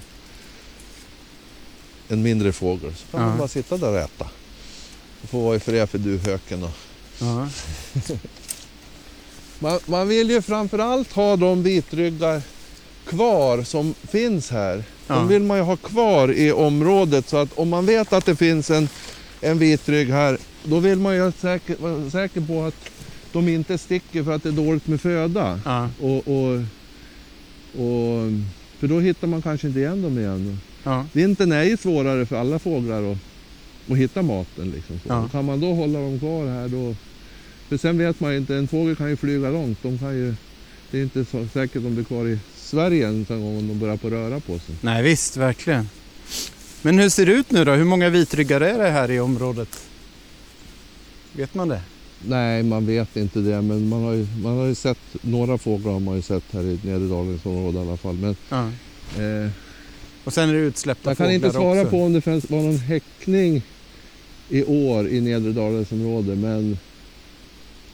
[2.08, 2.92] en mindre fågel.
[2.96, 3.28] Så kan Ja.
[3.28, 4.28] de bara sitta där och äta.
[5.22, 6.62] Och få vara i fred för duvhöken.
[6.62, 6.70] Och,
[7.20, 7.48] Ja.
[9.58, 12.42] Man, man vill ju framförallt ha de vitryggar
[13.06, 14.84] kvar som finns här.
[15.06, 15.14] Ja.
[15.14, 18.36] De vill man ju ha kvar i området så att om man vet att det
[18.36, 18.88] finns en,
[19.40, 22.74] en vitrygg här då vill man ju säker, vara säker på att
[23.34, 25.60] de inte sticker för att det är dåligt med föda.
[25.64, 25.90] Ja.
[26.00, 26.54] Och, och,
[27.72, 28.30] och,
[28.78, 30.58] för då hittar man kanske inte igen dem igen.
[30.82, 31.06] Ja.
[31.12, 33.18] Vintern är ju svårare för alla fåglar att,
[33.90, 34.70] att hitta maten.
[34.70, 35.08] Liksom så.
[35.08, 35.28] Ja.
[35.28, 36.94] Kan man då hålla dem kvar här då...
[37.68, 39.78] För sen vet man ju inte, en fågel kan ju flyga långt.
[39.82, 40.34] De kan ju,
[40.90, 43.68] det är inte så säkert att de blir kvar i Sverige ens en gång om
[43.68, 44.74] de börjar på röra på sig.
[44.80, 45.88] Nej visst, verkligen.
[46.82, 47.72] Men hur ser det ut nu då?
[47.72, 49.88] Hur många vitryggare är det här i området?
[51.32, 51.80] Vet man det?
[52.28, 53.62] Nej, man vet inte det.
[53.62, 56.62] Men man har ju, man har ju sett, några fåglar har man ju sett här
[56.62, 58.14] i nedre Dalälvsområdet i alla fall.
[58.14, 58.66] Men, Ja.
[59.22, 59.50] eh,
[60.24, 61.90] Och sen är det utsläppta jag kan fåglar inte svara också.
[61.90, 63.62] på om det fanns, var någon häckning
[64.48, 66.38] i år i nedre Dalälvsområdet.
[66.38, 66.78] Men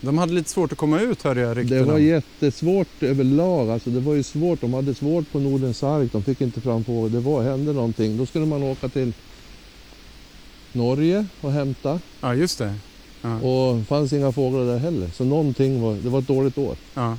[0.01, 3.71] De hade lite svårt att komma ut hörde jag rykten Det var jättesvårt överlag.
[3.71, 4.61] Alltså det var ju svårt.
[4.61, 6.12] De hade svårt på Nordens ark.
[6.12, 7.12] De fick inte fram fågel.
[7.12, 8.16] Det var, hände någonting.
[8.16, 9.12] Då skulle man åka till
[10.73, 12.01] Norge och hämta.
[12.21, 12.75] Ja, just det.
[13.23, 13.37] Ja.
[13.41, 15.11] Och det fanns inga fåglar där heller.
[15.15, 16.77] Så någonting var, det var ett dåligt år.
[16.95, 17.19] Ja.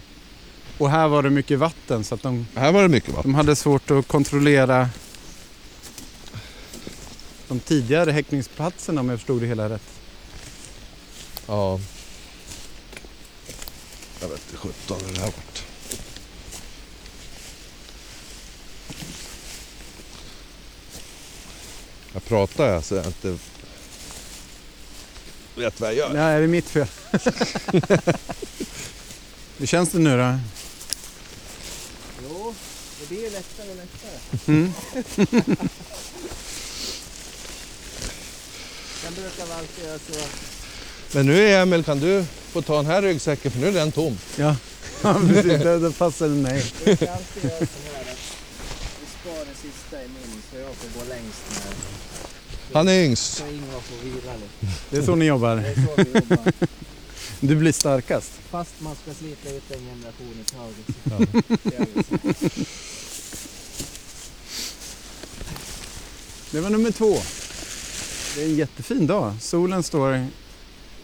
[0.78, 3.32] Och här var det mycket vatten så att de, Här var det mycket vatten.
[3.32, 4.90] de hade svårt att kontrollera
[7.48, 9.82] de tidigare häckningsplatserna om jag förstod det hela rätt.
[11.48, 11.80] Ja.
[14.22, 15.64] Jag vet inte sjutton hur det här vart.
[22.14, 23.38] Jag pratar jag så jag inte
[25.62, 26.13] vet vad jag gör.
[26.13, 26.88] Nej, är det mitt fel?
[29.58, 30.39] Hur känns det nu då?
[32.24, 32.54] Jo,
[33.00, 34.17] det blir ju lättare och lättare.
[34.47, 34.74] Mm.
[39.04, 40.13] Sen brukar vi alltid göra så.
[41.17, 44.17] Men nu Emil kan du få ta den här ryggsäcken för nu är den tom.
[44.36, 44.56] Ja.
[45.04, 45.62] Ja, precis.
[46.24, 46.63] Den mig.
[46.86, 48.17] Vi ska alltid göra så här att
[49.02, 51.90] vi spar det sista i min så jag får gå längst med.
[52.73, 53.43] Han är yngst.
[54.89, 55.63] Det är så ni jobbar.
[57.43, 58.31] Du blir starkast.
[58.49, 60.88] Fast man ska slita ut en generation i taget.
[66.51, 67.17] Det var nummer två.
[68.36, 69.34] Det är en jättefin dag.
[69.39, 70.25] Solen står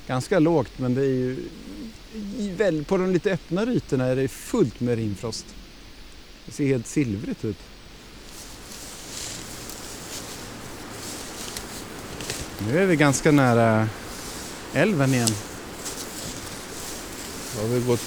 [0.07, 4.97] ganska lågt men det är ju på de lite öppnare ytorna är det fullt med
[4.97, 5.45] rimfrost.
[6.45, 7.57] Det ser helt silvrigt ut.
[12.59, 13.89] Nu är vi ganska nära
[14.73, 15.29] älven igen.
[17.55, 18.01] Då har vi gått,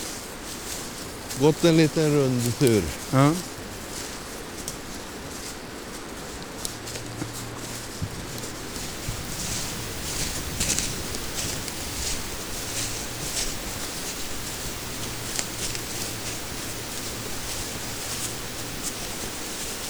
[1.40, 2.82] gått en liten rundtur.
[3.12, 3.32] Ja.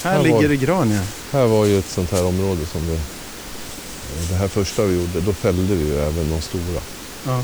[0.02, 1.00] Här Här var- ligger det gran ja.
[1.30, 2.98] Här var ju ett sånt här område som vi...
[4.40, 6.80] Här första vi gjorde, då fällde vi ju även de stora.
[7.26, 7.42] ja.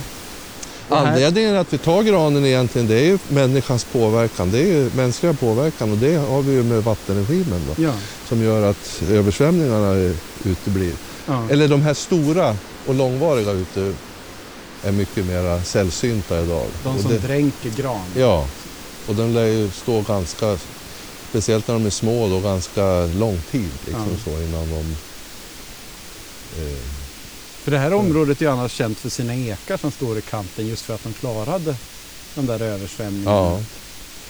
[0.88, 4.50] Anledningen att vi tar granen egentligen, det är ju människans påverkan.
[4.50, 7.92] Det är ju mänskliga påverkan och det har vi ju med vattenregimen då, Ja.
[8.28, 10.92] som gör att översvämningarna uteblir.
[11.26, 11.46] ja.
[11.50, 12.56] Eller de här stora
[12.86, 13.94] och långvariga ute
[14.82, 16.66] är mycket mer sällsynta idag.
[16.84, 18.04] De som det, dränker gran.
[18.16, 18.46] Ja,
[19.06, 20.58] och de lär ju stå ganska,
[21.28, 24.18] speciellt när de är små, då, ganska lång tid liksom, Ja.
[24.24, 24.96] så innan de...
[26.58, 26.78] Eh,
[27.64, 30.82] För det här området är annars känt för sina ekar som står i kanten just
[30.84, 31.74] för att de klarade
[32.34, 33.36] de där översvämningarna.
[33.36, 33.60] ja.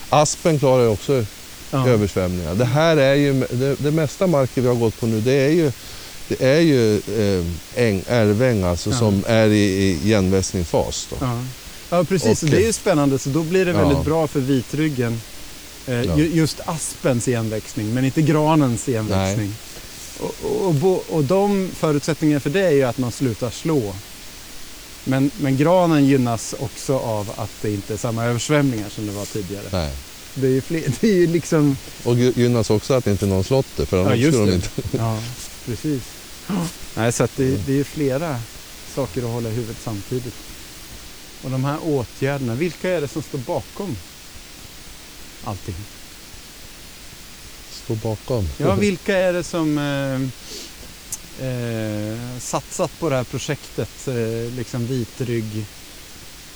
[0.09, 1.25] Aspen klarar också
[1.71, 1.89] Ja.
[1.89, 2.55] översvämningar.
[2.55, 5.51] Det här är ju, det, det mesta marken vi har gått på nu, det är
[5.51, 5.73] ju,
[6.29, 8.99] det är ju eh, äng, älväng alltså, Ja.
[8.99, 10.11] som är i, i.
[10.11, 10.91] Ja.
[11.91, 12.43] ja, precis.
[12.43, 13.19] Och- det är ju spännande.
[13.19, 15.21] Så då blir det väldigt bra för vitryggen.
[15.87, 19.55] Eh, Just aspens igenväxning, men inte granens igenväxning.
[19.59, 19.66] Och,
[20.57, 23.95] och, och, bo- och de förutsättningarna för det är ju att man slutar slå.
[25.05, 29.25] Men, men granen gynnas också av att det inte är samma översvämningar som det var
[29.25, 29.65] tidigare.
[29.73, 29.93] Nej.
[30.35, 31.77] Det är ju, fler, det är ju liksom...
[32.05, 34.55] Och gy- gynnas också att inte någon slått det, för Ja, annars just skulle de
[34.55, 34.69] inte...
[34.99, 35.19] Ja,
[35.65, 36.03] precis.
[36.97, 38.41] Nej, så att det, det är flera
[38.95, 40.35] saker att hålla i huvudet samtidigt.
[41.45, 43.97] Och de här åtgärderna, vilka är det som står bakom
[45.45, 45.75] allting?
[47.87, 48.49] Stå bakom.
[48.59, 50.21] Ja, vilka är det som eh,
[51.49, 55.65] eh, satsat på det här projektet, eh, liksom vitrygg?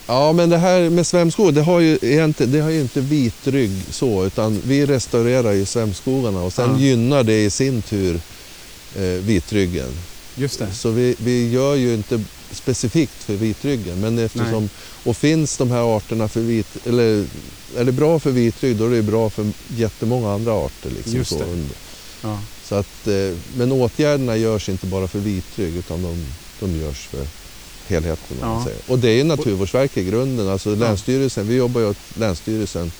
[0.07, 3.71] Ja, men det här med svämskog, det har ju egentligen, det har ju inte vitrygg
[3.91, 6.79] så, utan vi restaurerar ju svämskogarna och sen Ja.
[6.79, 8.21] gynnar det i sin tur
[8.97, 9.89] eh, vitryggen.
[10.35, 10.73] Just det.
[10.73, 14.69] Så vi, vi gör ju inte specifikt för vitryggen, men eftersom,
[15.05, 17.25] och finns de här arterna för vit, eller
[17.77, 20.91] är det bra för vitrygg, då är det bra för jättemånga andra arter.
[20.91, 21.45] Liksom, så.
[22.23, 22.39] Ja.
[22.65, 26.27] Så att, eh, men åtgärderna görs inte bara för vitrygg, utan de,
[26.61, 27.27] de görs för
[27.89, 28.37] helheten.
[28.41, 28.63] Ja.
[28.65, 28.81] säger.
[28.89, 30.49] Och det är ju Naturvårdsverket i grunden.
[30.49, 32.93] Alltså Länsstyrelsen, vi jobbar ju åt Länsstyrelsen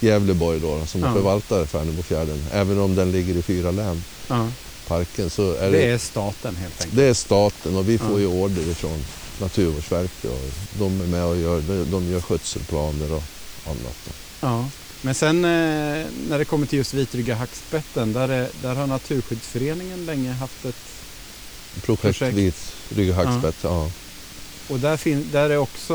[0.00, 1.12] Gävleborg då, som Ja.
[1.14, 2.44] förvaltar Färnebofjärden.
[2.52, 4.48] Även om den ligger i fyra län, Ja.
[4.88, 6.96] parken, så är Det det, är staten helt enkelt.
[6.96, 8.18] det är staten och vi får Ja.
[8.18, 9.04] ju order ifrån
[9.40, 10.24] Naturvårdsverket.
[10.30, 13.22] Och de är med och gör, de- de gör skötselplaner och
[13.66, 13.96] annat.
[14.06, 14.12] då.
[14.40, 14.68] Ja.
[15.02, 20.06] Men sen eh, när det kommer till just vitrygga hackspetten, där, är, där har Naturskyddsföreningen
[20.06, 20.74] länge haft ett
[21.84, 22.36] Projekt, Projekt.
[22.36, 23.56] vit rygghackspett.
[23.62, 23.90] Ja.
[24.68, 25.94] Och där, fin- där är också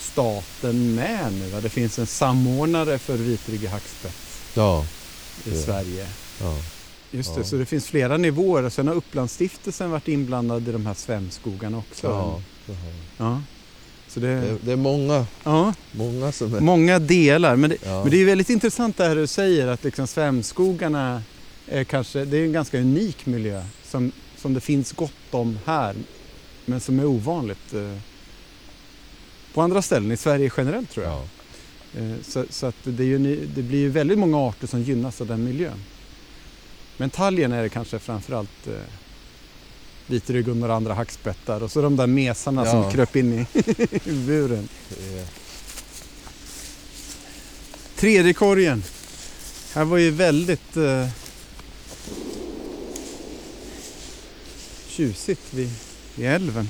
[0.00, 1.48] staten med nu.
[1.50, 1.60] Va?
[1.60, 4.16] Det finns en samordnare för vitryggig hackspett
[4.54, 4.84] Ja.
[5.44, 6.06] i Det- Sverige.
[6.40, 6.58] Ja.
[7.10, 7.46] Just det, Ja.
[7.46, 8.70] så det finns flera nivåer.
[8.70, 12.40] Sen har Upplandsstiftelsen varit inblandad i de här svämskogarna också.
[13.18, 13.42] Ja,
[14.08, 16.60] Så det, det, det är många, ja, många som är...
[16.60, 17.56] många delar.
[17.56, 18.02] Men det, Ja.
[18.02, 21.22] men det är väldigt intressant det här du säger att liksom svämskogarna
[21.68, 25.94] är kanske, det är en ganska unik miljö som, som det finns gott om här
[26.64, 27.96] men som är ovanligt eh,
[29.54, 31.14] på andra ställen i Sverige generellt tror jag.
[31.94, 32.00] Ja.
[32.00, 35.26] Eh, Så, så att det, ju, det blir ju väldigt många arter som gynnas av
[35.26, 35.78] den miljön.
[36.96, 38.66] Men talgen är det kanske framförallt
[40.06, 42.70] vitrygg och några andra hackspettar och så de där mesarna Ja.
[42.70, 43.46] som kröp in i,
[44.26, 44.68] buren.
[44.90, 45.26] är-
[47.96, 48.82] Tredje korgen.
[49.74, 51.08] Här var ju väldigt eh,
[54.88, 55.70] tjusigt vid,
[56.14, 56.68] vid älven.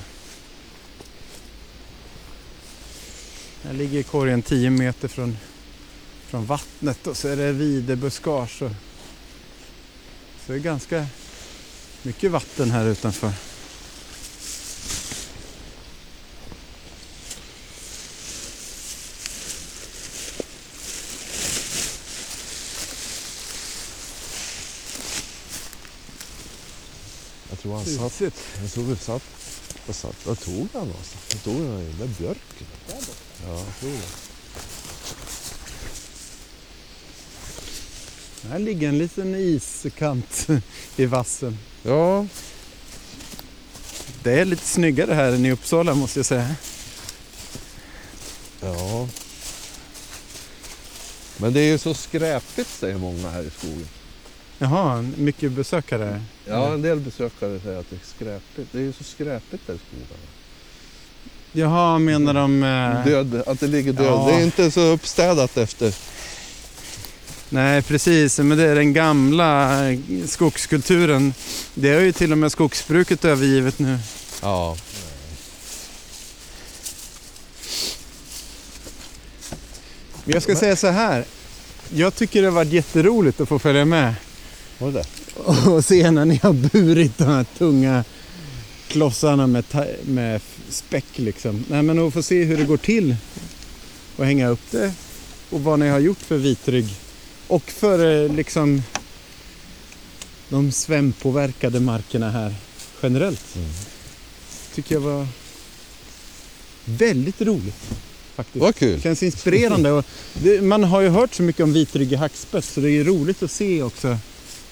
[3.62, 5.36] Här ligger korgen 10 meter från,
[6.26, 8.62] från vattnet och så är det videbuskage.
[8.62, 8.70] Och,
[10.46, 11.06] så det är ganska
[12.06, 13.32] mycket vatten här utanför.
[27.50, 28.20] Jag tror han satt,
[28.62, 29.22] jag tror vi satt,
[29.86, 31.26] jag satt, jag tog han någonstans?
[31.32, 32.66] Jag tog han den där björken.
[32.88, 32.94] Ja,
[33.46, 33.98] jag tror det.
[38.48, 40.46] Här ligger en liten iskant
[40.96, 41.58] i vassen.
[41.86, 42.26] Ja,
[44.22, 46.54] Det är lite snyggare här än i Uppsala måste jag säga.
[48.60, 49.08] ja.
[51.36, 53.88] Men det är ju så skräpigt säger många här i skogen.
[54.58, 56.22] Jaha, mycket besökare.
[56.44, 58.72] Ja, en del besökare säger att det är skräpigt.
[58.72, 60.26] Det är ju så skräpigt där i skogarna.
[61.52, 62.62] Jaha, menar de...
[62.62, 64.06] eh, Död, att det ligger död.
[64.06, 64.26] Ja.
[64.28, 65.94] Det är inte så uppstädat efter.
[67.48, 68.38] Nej, precis.
[68.38, 71.34] Men det är den gamla eh, skogskulturen.
[71.74, 73.98] Det har ju till och med skogsbruket övergivet nu.
[74.42, 74.76] Ja.
[80.24, 81.24] Men jag ska säga så här.
[81.94, 84.14] Jag tycker det har varit jätteroligt att få följa med
[84.78, 85.70] Vad är det?
[85.70, 88.04] och se när ni har burit de här tunga
[88.88, 89.64] klossarna med,
[90.02, 91.64] med späck liksom.
[91.68, 93.16] Nej men att få se hur det går till
[94.16, 94.92] och hänga upp det
[95.50, 97.05] och vad ni har gjort för vitrygg.
[97.48, 98.82] Och för eh, liksom
[100.48, 102.54] de svämpåverkade markerna här
[103.02, 103.56] generellt.
[103.56, 103.68] Mm.
[104.74, 105.26] Tycker jag var
[106.84, 107.82] väldigt roligt.
[108.34, 108.62] Faktiskt.
[108.62, 109.00] Vad kul.
[109.00, 109.90] Känns inspirerande.
[109.92, 110.04] Och
[110.34, 113.42] det, man har ju hört så mycket om vitryggig hackspett så det är ju roligt
[113.42, 114.18] att se också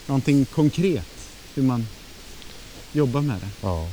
[0.06, 1.06] någonting konkret.
[1.54, 1.87] Hur man
[2.92, 3.48] jobbar med det.
[3.60, 3.88] Ja.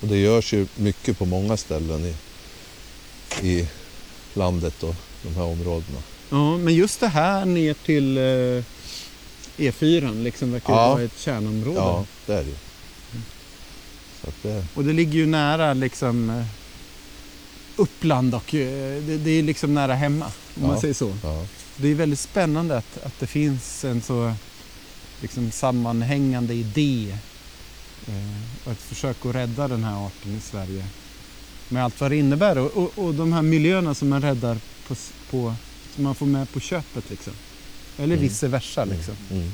[0.00, 2.14] Och det görs ju mycket på många ställen i,
[3.48, 3.68] i
[4.34, 5.98] landet och de här områdena.
[6.30, 8.64] Ja, men just det här ner till eh,
[9.56, 10.88] E4 liksom verkar Ja.
[10.90, 11.76] vara ett kärnområde.
[11.78, 12.54] Ja, det är det.
[14.24, 16.44] Så det, Och det ligger ju nära liksom eh,
[17.76, 20.80] Uppland och eh, det, det är liksom nära hemma om man Ja.
[20.80, 21.12] säger så.
[21.22, 21.46] ja.
[21.76, 24.32] Det är väldigt spännande att, att det finns en så
[25.20, 27.16] liksom, sammanhängande idé
[28.08, 30.84] eh, och ett försök att rädda den här arten i Sverige.
[31.68, 34.94] Med allt vad det innebär och, och, och de här miljöerna som man räddar på,
[35.30, 35.54] på,
[35.94, 37.32] som man får med på köpet liksom.
[37.98, 38.28] Eller Mm.
[38.28, 39.14] vice versa liksom.
[39.30, 39.52] Mm.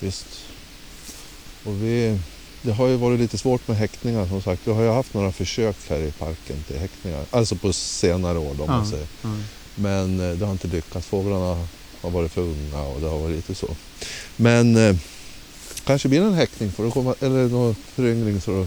[0.00, 0.26] Visst.
[1.64, 2.18] Och vi,
[2.62, 4.62] det har ju varit lite svårt med häckningar som sagt.
[4.64, 7.24] Vi har ju haft några försök här i parken till häckningar.
[7.30, 8.90] Alltså på senare år då, om man Ja.
[8.90, 9.06] säger.
[9.22, 9.28] Ja.
[9.74, 11.06] Men eh, det har inte lyckats.
[11.06, 11.66] Fåglarna
[12.00, 13.76] har varit för unga och det har varit lite så.
[14.36, 14.96] Men eh,
[15.84, 18.66] kanske blir det en häckning för att komma, eller någon föryngring så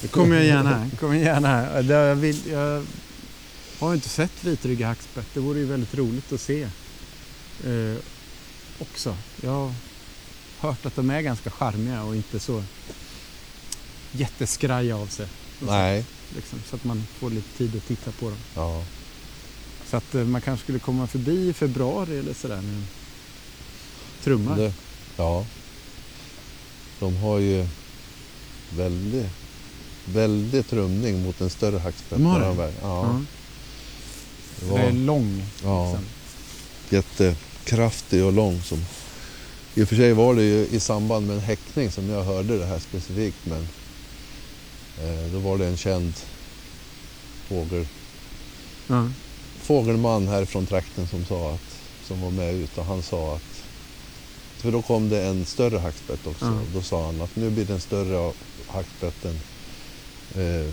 [0.00, 0.90] Det kommer jag gärna.
[1.00, 1.80] Kommer gärna.
[1.82, 2.86] Jag, vill, jag
[3.80, 5.26] har inte sett vitryggig hackspett.
[5.34, 6.62] Det vore ju väldigt roligt att se
[7.64, 7.96] eh,
[8.78, 9.16] också.
[9.42, 9.72] Jag har
[10.58, 12.62] hört att de är ganska charmiga och inte så
[14.12, 15.28] jätteskraja av sig.
[15.58, 16.04] Nej.
[16.34, 18.38] Liksom, så att man får lite tid att titta på dem.
[18.54, 18.84] Ja.
[19.90, 22.86] Så att eh, man kanske skulle komma förbi i februari eller sådär de
[24.24, 24.56] trummar.
[24.56, 24.72] Det,
[25.16, 25.46] ja.
[26.98, 27.66] De har ju
[28.76, 29.26] väldigt,
[30.04, 32.18] väldigt trumning mot en större hackspett.
[32.18, 32.46] De har det?
[32.56, 32.72] Ja.
[32.82, 33.20] Ja.
[34.60, 35.42] Det Det är var lång.
[35.64, 36.04] ja, Liksom.
[36.90, 38.62] jättekraftig och lång.
[38.62, 38.78] Som,
[39.74, 42.58] I och för sig var det ju i samband med en häckning som jag hörde
[42.58, 43.38] det här specifikt.
[43.44, 43.68] Men
[45.02, 46.12] eh, då var det en känd
[47.48, 47.86] fågel,
[48.86, 49.08] Ja.
[49.62, 51.76] fågelman här från trakten som sa att,
[52.08, 53.42] som var med ut och han sa att
[54.58, 56.44] för då kom det en större hackspett också.
[56.44, 56.58] Ja.
[56.74, 58.32] Då sa han att nu blir den större
[58.66, 59.40] hackspetten
[60.34, 60.72] eh,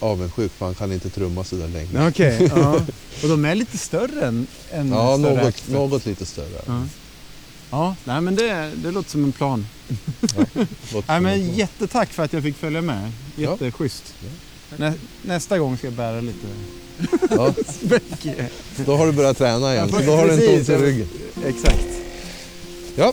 [0.00, 1.88] avundsjuk för han kan inte trumma så där länge.
[1.94, 2.74] Ja, Okej, ja.
[3.22, 6.62] Och de är lite större än, än Ja, något, något lite större.
[6.66, 6.82] Ja.
[7.70, 9.66] Ja, nej men det, det låter som en plan.
[10.92, 11.56] Låter Nej, men en plan.
[11.56, 13.12] jättetack för att jag fick följa med.
[13.36, 13.50] Ja.
[13.50, 14.14] Jätteschysst.
[14.76, 16.46] Nä, nästa gång ska jag bära lite
[17.30, 17.54] Ja,
[18.86, 21.08] då har du börjat träna igen, Ja, så då har du inte ont i ryggen.
[21.46, 21.86] Exakt.
[22.96, 23.12] Ja.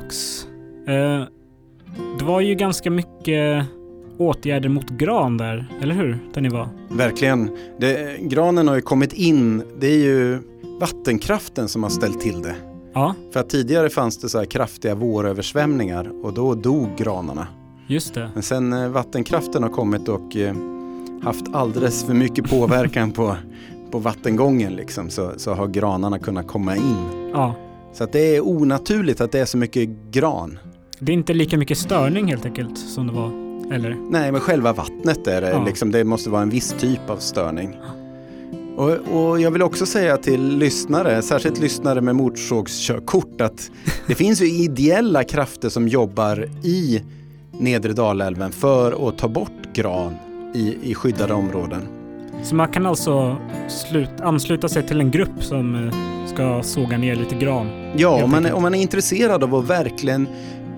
[0.00, 0.46] Tillbaks.
[0.88, 1.24] Eh,
[2.18, 3.66] det var ju ganska mycket
[4.18, 6.18] åtgärder mot gran där, eller hur?
[6.34, 6.68] Där ni var.
[6.90, 7.50] Verkligen.
[7.78, 9.62] Det, granen har ju kommit in.
[9.80, 10.38] Det är ju
[10.80, 12.54] vattenkraften som har ställt till det.
[12.94, 17.46] Ja, För att tidigare fanns det så här kraftiga våröversvämningar och då dog granarna.
[17.86, 18.30] just det.
[18.34, 20.54] Men sen eh, vattenkraften har kommit och eh,
[21.22, 23.36] haft alldeles för mycket påverkan på,
[23.90, 27.30] på vattengången liksom, så, så har granarna kunnat komma in.
[27.32, 27.54] Ja.
[27.94, 30.58] Så att det är onaturligt att det är så mycket gran.
[30.98, 33.44] Det är inte lika mycket störning helt enkelt som det var.
[33.74, 33.96] Eller?
[34.10, 35.50] Nej, men själva vattnet är det.
[35.50, 35.64] Ja.
[35.64, 37.76] Liksom, det måste vara en viss typ av störning.
[38.76, 43.70] Och, och jag vill också säga till lyssnare, särskilt lyssnare med motorsågskörkort, att
[44.06, 47.02] det finns ju ideella krafter som jobbar i
[47.58, 50.14] nedre Dalälven för att ta bort gran
[50.54, 52.03] i, i skyddade områden.
[52.44, 53.36] Så man kan alltså
[53.68, 55.94] slut, ansluta sig till en grupp som eh,
[56.26, 57.70] ska såga ner lite gran.
[57.96, 60.28] Ja, om man, om man är intresserad av att verkligen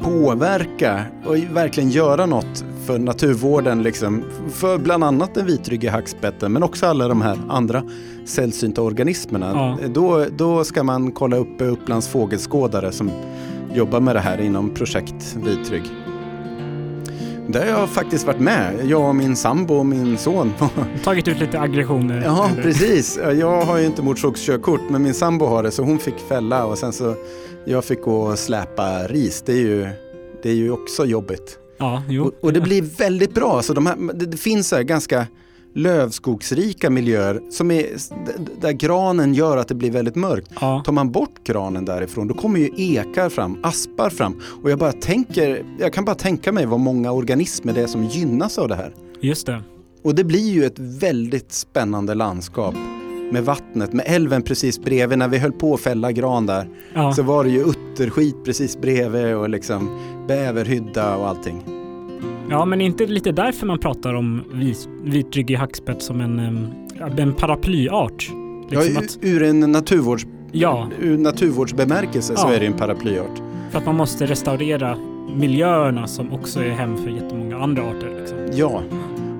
[0.00, 6.62] påverka och verkligen göra något för naturvården, liksom, för bland annat den vitryggiga hackspetten men
[6.62, 7.82] också alla de här andra
[8.26, 9.76] sällsynta organismerna.
[9.82, 9.88] Ja.
[9.88, 13.10] Då, då ska man kolla upp Upplands fågelskådare som
[13.74, 16.05] jobbar med det här inom projekt Vitrygg.
[17.48, 20.52] Där har jag faktiskt varit med, jag och min sambo och min son.
[21.04, 22.22] Tagit ut lite aggressioner.
[22.24, 23.18] Ja, eller- precis.
[23.38, 26.78] Jag har ju inte motorsågskörkort men min sambo har det så hon fick fälla och
[26.78, 27.14] sen så
[27.64, 29.42] jag fick gå och släpa ris.
[29.46, 29.88] Det är ju,
[30.42, 31.58] det är ju också jobbigt.
[31.78, 32.24] Ja, jo.
[32.24, 33.62] Och, och det blir väldigt bra.
[33.62, 35.26] Så de här, det, det finns så här ganska
[35.76, 37.86] lövskogsrika miljöer som är,
[38.60, 40.50] där granen gör att det blir väldigt mörkt.
[40.60, 44.40] Ja, Tar man bort granen därifrån då kommer ju ekar fram, aspar fram.
[44.62, 48.04] Och jag bara tänker, jag kan bara tänka mig vad många organismer det är som
[48.04, 48.94] gynnas av det här.
[49.20, 49.62] just det.
[50.04, 52.74] Och det blir ju ett väldigt spännande landskap
[53.32, 55.18] med vattnet, med älven precis bredvid.
[55.18, 58.80] När vi höll på att fälla gran där Ja, så var det ju utterskit precis
[58.80, 59.98] bredvid och liksom
[60.28, 61.62] bäverhydda och allting.
[62.50, 66.38] Ja men inte lite därför man pratar om vis, vitryggig hackspett som en,
[67.18, 68.30] en paraplyart?
[68.70, 72.54] Ja, Liksom u- att, ur en naturvårds, ja, ur naturvårdsbemärkelse så Ja.
[72.54, 73.42] är det en paraplyart.
[73.70, 74.96] för att man måste restaurera
[75.36, 78.16] miljöerna som också är hem för jättemånga andra arter.
[78.20, 78.38] Liksom.
[78.52, 78.82] Ja,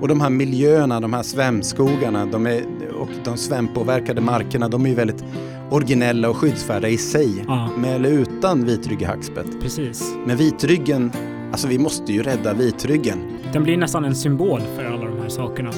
[0.01, 2.63] och de här miljöerna, de här svämskogarna de är,
[3.01, 5.25] och de svämpåverkade markerna, de är ju väldigt
[5.71, 7.45] originella och skyddsvärda i sig.
[7.49, 9.61] Ja, Med eller utan vitryggig hackspett.
[9.63, 10.15] precis.
[10.27, 11.13] Men vitryggen,
[11.57, 13.19] alltså vi måste ju rädda vitryggen.
[13.53, 15.71] Den blir nästan en symbol för alla de här sakerna.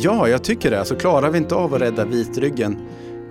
[0.00, 0.78] Ja, jag tycker det.
[0.78, 2.76] Alltså klarar vi inte av att rädda vitryggen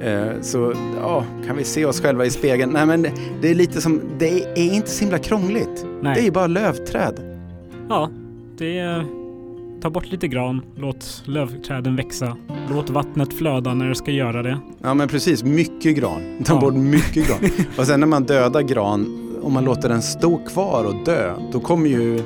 [0.02, 2.72] eh, så ja, kan vi se oss själva i spegeln.
[2.72, 3.08] Nej, men
[3.42, 5.86] det, är lite som, det är inte så himla krångligt.
[6.02, 6.14] Nej.
[6.16, 7.20] Det är ju bara lövträd.
[7.90, 8.10] Ja,
[8.58, 9.06] det är...
[9.82, 12.38] Ta bort lite gran, låt lövträden växa,
[12.72, 14.58] låt vattnet flöda när det ska göra det.
[14.84, 15.44] Ja, men precis.
[15.44, 16.22] Mycket gran.
[16.46, 16.60] Ta Ja.
[16.60, 17.40] bort mycket gran.
[17.78, 21.60] Och sen när man dödar gran, om man låter den stå kvar och dö, då
[21.60, 22.24] kommer ju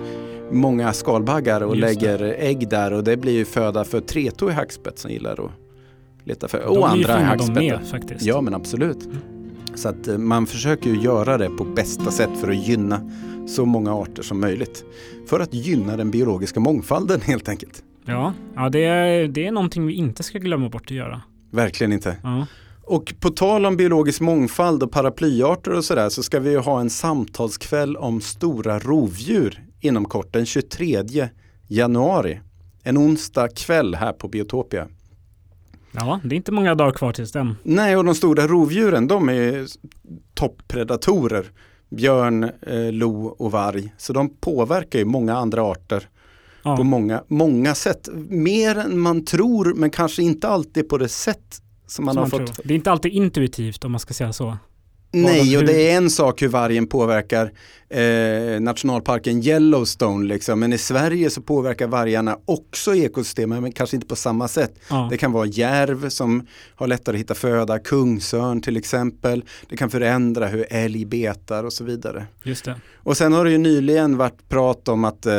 [0.52, 2.08] många skalbaggar och Just det.
[2.18, 5.52] lägger ägg där och det blir ju föda för tretåig hackspett som gillar att
[6.24, 6.66] leta för.
[6.66, 8.18] Och andra hackspettar.
[8.20, 9.10] Ja, men absolut.
[9.76, 13.10] Så att eh, man försöker ju göra det på bästa sätt för att gynna
[13.48, 14.86] så många arter som möjligt.
[15.28, 17.84] För att gynna den biologiska mångfalden helt enkelt.
[18.06, 21.22] Ja, ja det, är, det är någonting vi inte ska glömma bort att göra.
[21.52, 22.18] Verkligen inte.
[22.24, 22.48] Ja,
[22.86, 26.80] Och på tal om biologisk mångfald och paraplyarter och sådär så ska vi ju ha
[26.80, 31.30] en samtalskväll om stora rovdjur inom kort den 23
[31.68, 32.40] januari.
[32.84, 34.88] En onsdag kväll här på Biotopia.
[35.92, 37.56] ja det är inte många dagar kvar tills den.
[37.64, 39.68] Nej, och de stora rovdjuren de är
[40.34, 41.52] toppredatorer.
[41.90, 43.94] Björn, eh, lo och varg.
[43.98, 46.08] Så de påverkar ju många andra arter
[46.64, 48.10] Ja, på många, många sätt.
[48.30, 51.62] Mer än man tror men kanske inte alltid på det sätt
[51.94, 52.66] som man som har man fått tror.
[52.68, 54.58] Det är inte alltid intuitivt om man ska säga så.
[55.16, 57.52] Nej, och det är en sak hur vargen påverkar
[57.90, 60.60] eh, nationalparken Yellowstone liksom.
[60.60, 64.80] Men i Sverige så påverkar vargarna också ekosystemet men kanske inte på samma sätt.
[64.90, 69.44] Ja, Det kan vara järv som har lättare att hitta föda, kungsörn till exempel.
[69.70, 72.26] Det kan förändra hur älg betar och så vidare.
[72.44, 72.76] just det.
[72.96, 75.34] Och sen har det ju nyligen varit prat om att eh,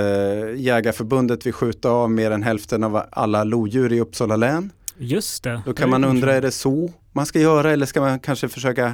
[0.57, 4.71] Jägarförbundet vill skjuta av mer än hälften av alla lodjur i Uppsala län.
[4.99, 5.63] Just det.
[5.67, 8.93] Då kan man undra, är det så man ska göra eller ska man kanske försöka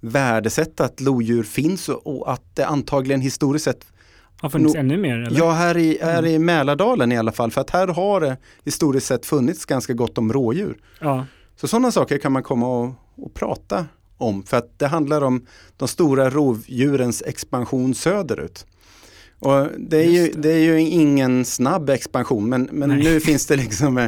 [0.00, 3.86] värdesätta att lodjur finns och, att det antagligen historiskt sett,
[4.40, 5.38] Har funnits Nå- ännu mer eller?
[5.38, 9.06] ja här i, här i Mälardalen i alla fall, för att här har det historiskt
[9.06, 10.76] sett funnits ganska gott om rådjur.
[11.00, 11.26] Ja,
[11.56, 13.86] Så sådana saker kan man komma och, och prata
[14.16, 18.66] om för att det handlar om de stora rovdjurens expansion söderut.
[19.38, 20.38] Och det, är ju, det.
[20.40, 23.02] det är ju ingen snabb expansion men, men Nej.
[23.02, 23.98] nu finns det liksom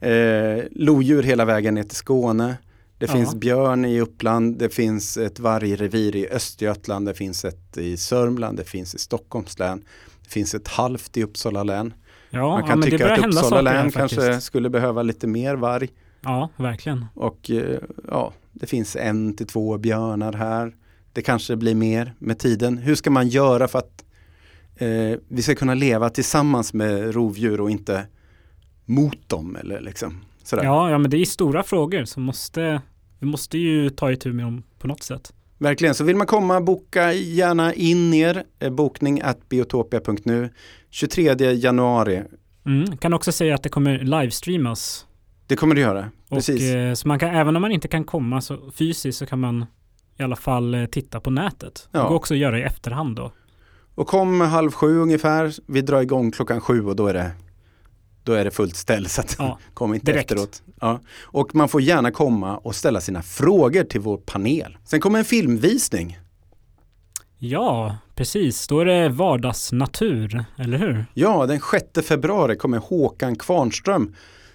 [0.00, 2.56] eh, lodjur hela vägen ner till Skåne.
[2.98, 3.12] Det Ja.
[3.12, 8.58] finns björn i Uppland, det finns ett vargrevir i Östergötland, det finns ett i Sörmland,
[8.58, 9.84] det finns i Stockholms län.
[10.22, 11.94] Det finns ett halvt i Uppsala län.
[12.30, 14.20] Ja, Man ja, kan det tycka att Uppsala län faktiskt.
[14.20, 15.88] kanske skulle behöva lite mer varg.
[16.20, 17.04] Ja, verkligen.
[17.14, 17.78] Och eh,
[18.08, 20.74] ja, det finns en till två björnar här.
[21.12, 22.78] Det kanske blir mer med tiden.
[22.78, 24.04] Hur ska man göra för att
[24.80, 28.06] eh, vi ska kunna leva tillsammans med rovdjur och inte
[28.84, 30.64] mot dem eller liksom sådär.
[30.64, 32.82] Ja, ja, men det är stora frågor som måste,
[33.18, 35.32] vi måste ju ta itu med dem på något sätt.
[35.58, 38.44] Verkligen, så vill man komma, boka gärna in er.
[38.58, 40.50] Eh, bokning at biotopia.nu
[40.90, 42.22] 23 januari.
[42.66, 42.96] Mm.
[42.96, 45.06] Kan också säga att det kommer livestreamas.
[45.46, 46.10] Det kommer det göra.
[46.28, 46.74] Och, Precis.
[46.74, 49.66] eh, så man kan, även om man inte kan komma så fysiskt så kan man
[50.18, 51.88] i alla fall eh, titta på nätet.
[51.92, 52.02] Ja.
[52.02, 53.32] Det går också att göra i efterhand då.
[53.94, 55.54] Och kom halv sju ungefär.
[55.66, 57.30] Vi drar igång klockan sju och då är det,
[58.24, 59.08] då är det fullt ställ.
[59.08, 60.30] Så att Ja, kom inte direkt.
[60.30, 60.62] efteråt.
[60.80, 61.00] Ja.
[61.22, 64.76] Och man får gärna komma och ställa sina frågor till vår panel.
[64.84, 66.18] Sen kommer en filmvisning.
[67.38, 68.66] Ja, precis.
[68.66, 71.04] Då är det vardagsnatur, eller hur?
[71.14, 71.60] Ja, den
[71.94, 74.14] 6 februari kommer Håkan Kvarnström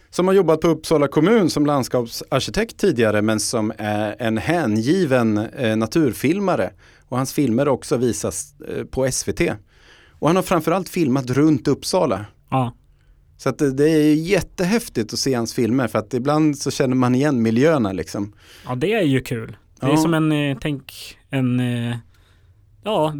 [0.10, 5.76] som har jobbat på Uppsala kommun som landskapsarkitekt tidigare men som är en hängiven eh,
[5.76, 6.72] naturfilmare.
[7.10, 9.42] Och hans filmer också visas eh, på SVT.
[10.20, 12.26] Och han har framförallt filmat runt Uppsala.
[12.50, 12.74] Ja,
[13.38, 16.96] Så att det, det är jättehäftigt att se hans filmer för att ibland så känner
[16.96, 18.34] man igen miljöerna liksom.
[18.66, 19.58] ja det är ju kul.
[19.80, 19.98] Det är Ja.
[19.98, 20.94] som en, eh, tänk
[21.30, 21.98] en, eh,
[22.84, 23.14] ja,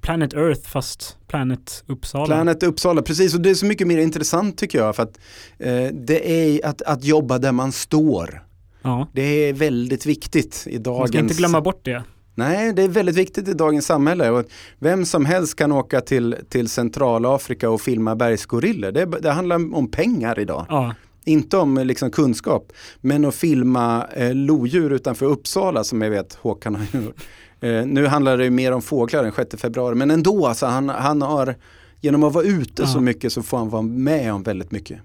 [0.00, 2.26] Planet Earth fast Planet Uppsala.
[2.26, 3.34] Planet Uppsala, precis.
[3.34, 5.18] Och det är så mycket mer intressant tycker jag för att
[5.58, 8.42] eh, det är att, att jobba där man står.
[8.82, 11.08] Ja, Det är väldigt viktigt i man dagens...
[11.10, 12.02] ska inte glömma bort det.
[12.38, 14.30] Nej, det är väldigt viktigt i dagens samhälle.
[14.30, 14.44] Och
[14.78, 18.92] vem som helst kan åka till, till Centralafrika och filma bergsgorillor.
[18.92, 20.66] Det, det handlar om pengar idag.
[20.68, 22.72] Ja, Inte om liksom, kunskap.
[23.00, 27.16] Men att filma eh, lodjur utanför Uppsala som jag vet Håkan har gjort.
[27.60, 29.94] Eh, nu handlar det ju mer om fåglar den 6 februari.
[29.94, 31.54] Men ändå, alltså, han, han har,
[32.00, 32.88] genom att vara ute Ja.
[32.88, 34.98] så mycket så får han vara med om väldigt mycket.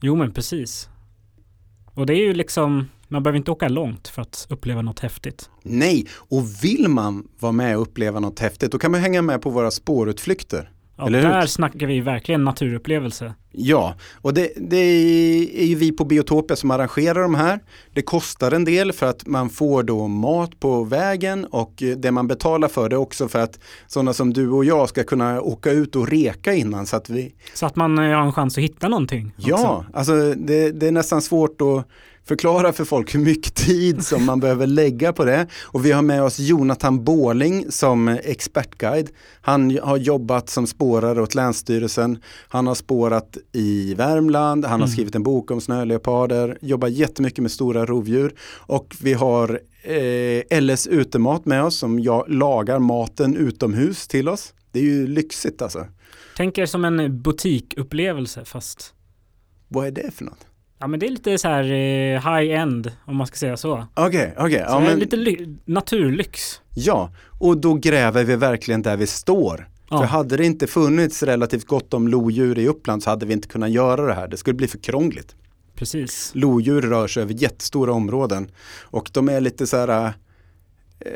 [0.00, 0.88] jo men precis.
[1.94, 5.50] Och det är ju liksom, man behöver inte åka långt för att uppleva något häftigt.
[5.62, 9.42] Nej, och vill man vara med och uppleva något häftigt då kan man hänga med
[9.42, 10.70] på våra spårutflykter.
[10.98, 11.28] Ja, Eller hur?
[11.28, 13.34] där snackar vi verkligen naturupplevelse.
[13.52, 14.76] Ja, och det, det
[15.60, 17.60] är ju vi på Biotopia som arrangerar de här.
[17.94, 22.28] Det kostar en del för att man får då mat på vägen och det man
[22.28, 25.96] betalar för det också för att sådana som du och jag ska kunna åka ut
[25.96, 29.32] och reka innan så att vi Så att man har en chans att hitta någonting.
[29.36, 29.98] Ja, också.
[29.98, 31.86] alltså det, det är nästan svårt att
[32.28, 35.46] förklara för folk hur mycket tid som man behöver lägga på det.
[35.62, 39.10] Och vi har med oss Jonathan Båling som expertguide.
[39.40, 42.18] Han har jobbat som spårare åt Länsstyrelsen.
[42.48, 44.92] Han har spårat i Värmland, han har Mm.
[44.92, 48.34] skrivit en bok om snöleoparder, jobbar jättemycket med stora rovdjur.
[48.56, 54.52] Och vi har eh, LS Utemat med oss som jag lagar maten utomhus till oss.
[54.72, 55.86] Det är ju lyxigt alltså.
[56.36, 58.92] Tänk er som en butikupplevelse fast
[59.68, 60.46] Vad är det för något?
[60.86, 63.86] Ja men det är lite så här eh, high-end om man ska säga så.
[63.94, 64.58] Okej, okej.
[64.58, 66.60] så ja, men- lite ly- naturlyx.
[66.74, 67.10] Ja,
[67.40, 69.68] och då gräver vi verkligen där vi står.
[69.90, 69.98] Ja.
[69.98, 73.48] För hade det inte funnits relativt gott om lodjur i Uppland så hade vi inte
[73.48, 74.28] kunnat göra det här.
[74.28, 75.34] Det skulle bli för krångligt.
[75.74, 76.30] Precis.
[76.34, 78.50] Lodjur rör sig över jättestora områden
[78.82, 79.88] och de är lite så här,
[81.00, 81.12] eh,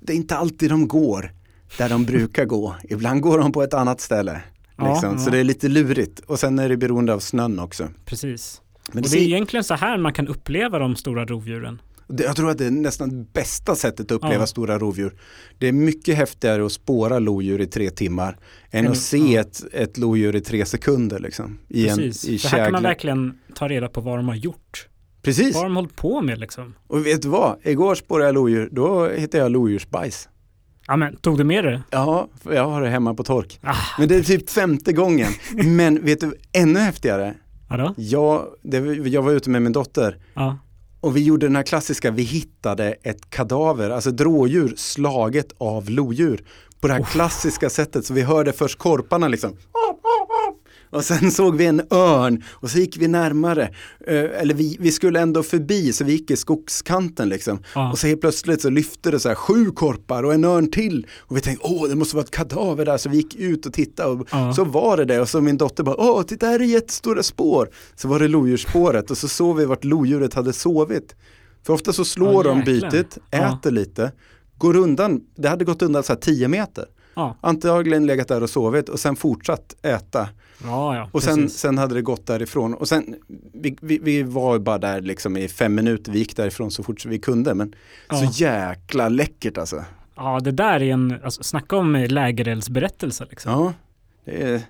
[0.00, 1.32] det är inte alltid de går
[1.78, 2.74] där de brukar gå.
[2.84, 4.42] Ibland går de på ett annat ställe.
[4.76, 5.12] Ja, Liksom.
[5.12, 5.18] ja.
[5.18, 7.88] Så det är lite lurigt och sen är det beroende av snön också.
[8.04, 8.60] Precis.
[8.88, 11.82] Men Och det det är ser, egentligen så här man kan uppleva de stora rovdjuren.
[12.08, 14.46] jag tror att det är nästan det bästa sättet att uppleva Ja.
[14.46, 15.14] stora rovdjur.
[15.58, 18.38] Det är mycket häftigare att spåra lodjur i tre timmar
[18.70, 19.40] än Än- att se ja.
[19.40, 21.18] ett, ett lodjur i tre sekunder.
[21.18, 22.24] Liksom, i Precis.
[22.28, 24.88] En, i För här kan man verkligen ta reda på vad de har gjort.
[25.22, 25.54] Precis.
[25.54, 26.74] Vad har de hållit på med liksom.
[26.86, 27.56] Och vet du vad?
[27.62, 28.68] Igår spårade jag lodjur.
[28.72, 30.28] Då hittade jag lodjursbajs.
[30.86, 31.82] Ja men tog du med det?
[31.90, 33.60] Ja, jag har det hemma på tork.
[33.62, 35.32] Ah, Men det är typ femte gången.
[35.64, 37.34] Men vet du, ännu häftigare.
[37.70, 37.94] ja då?
[37.96, 38.78] Jag, det,
[39.08, 40.58] jag var ute med min dotter Ja.
[41.00, 45.90] och vi gjorde den här klassiska, vi hittade ett kadaver, alltså ett rådjur slaget av
[45.90, 46.44] lodjur.
[46.80, 49.56] På det här klassiska sättet, så vi hörde först korparna liksom.
[50.94, 53.62] Och sen såg vi en örn och så gick vi närmare.
[54.06, 57.58] Eh, Eller vi, vi skulle ändå förbi så vi gick i skogskanten liksom.
[57.74, 57.92] Ja.
[57.92, 61.06] Och så helt plötsligt så lyfte det så här sju korpar och en örn till.
[61.20, 62.96] Och vi tänkte, åh det måste vara ett kadaver där.
[62.98, 64.52] Så vi gick ut och tittade och Ja.
[64.52, 65.20] så var det det.
[65.20, 67.68] Och så min dotter bara, åh titta här är jättestora spår.
[67.96, 71.16] Så var det lodjursspåret och så såg vi vart lodjuret hade sovit.
[71.66, 74.12] För ofta så slår Ja, de bytet, äter lite,
[74.58, 76.84] går undan, det hade gått undan så här 10 meter.
[77.16, 80.28] Ja, Antagligen legat där och sovit och sen fortsatt äta.
[80.64, 81.58] ja, ja Och sen, precis.
[81.60, 82.74] sen hade det gått därifrån.
[82.74, 83.14] Och sen,
[83.52, 87.04] vi, vi, vi var bara där liksom i fem minuter, vi gick därifrån så fort
[87.06, 87.54] vi kunde.
[87.54, 87.74] Men
[88.08, 88.16] Ja.
[88.16, 89.84] så jäkla läckert alltså.
[90.16, 93.52] Ja, det där är en, alltså, snacka om lägereldsberättelse liksom.
[93.52, 93.72] Ja.
[94.26, 94.60] Det är,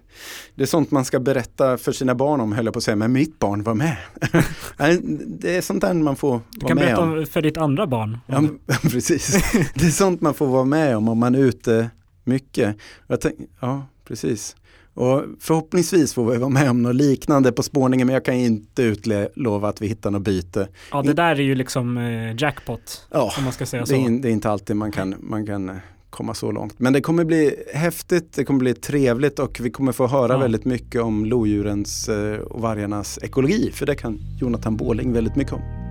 [0.54, 2.96] det är sånt man ska berätta för sina barn om, höll jag på att säga,
[2.96, 3.96] men mitt barn var med.
[5.26, 7.18] det är sånt där man får Du vara kan med berätta om.
[7.18, 8.18] om för ditt andra barn.
[8.26, 8.42] Ja,
[8.82, 9.52] precis.
[9.74, 11.90] Det är sånt man får vara med om om man är ute
[12.26, 12.76] mycket.
[13.20, 14.56] Tänk, ja, precis.
[14.94, 18.82] Och förhoppningsvis får vi vara med om något liknande på spårningen men jag kan inte
[18.82, 20.68] utlova att vi hittar något byte.
[20.92, 23.94] Ja, det där är ju liksom eh, jackpot, Ja, om man ska säga det så.
[23.94, 25.76] är, in- det är inte alltid man kan, man kan eh,
[26.10, 26.78] komma så långt.
[26.78, 30.38] Men det kommer bli häftigt, det kommer bli trevligt och vi kommer få höra Ja.
[30.38, 33.70] väldigt mycket om lodjurens eh, och vargarnas ekologi.
[33.72, 35.83] För det kan Jonathan Båling väldigt mycket om.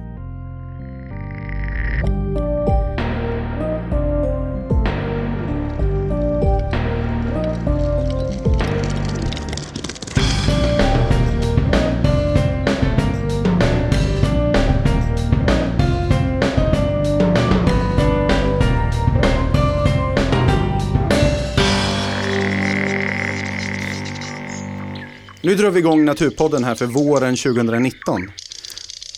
[25.46, 28.22] Nu drar vi igång Naturpodden här för våren 2019.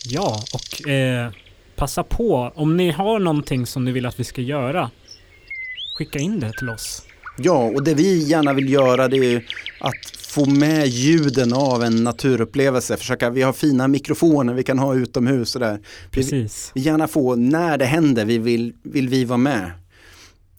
[0.04, 1.30] Ja, och eh,
[1.76, 4.90] passa på, om ni har någonting som ni vill att vi ska göra,
[5.98, 7.02] skicka in det till oss.
[7.38, 9.44] Ja, och det vi gärna vill göra det är
[9.80, 12.96] att få med ljuden av en naturupplevelse.
[12.96, 15.74] Försöka, vi har fina mikrofoner vi kan ha utomhus och där.
[15.74, 16.72] Vi Precis.
[16.74, 19.70] vi gärna få, när det händer, vi vill, vill vi vara med.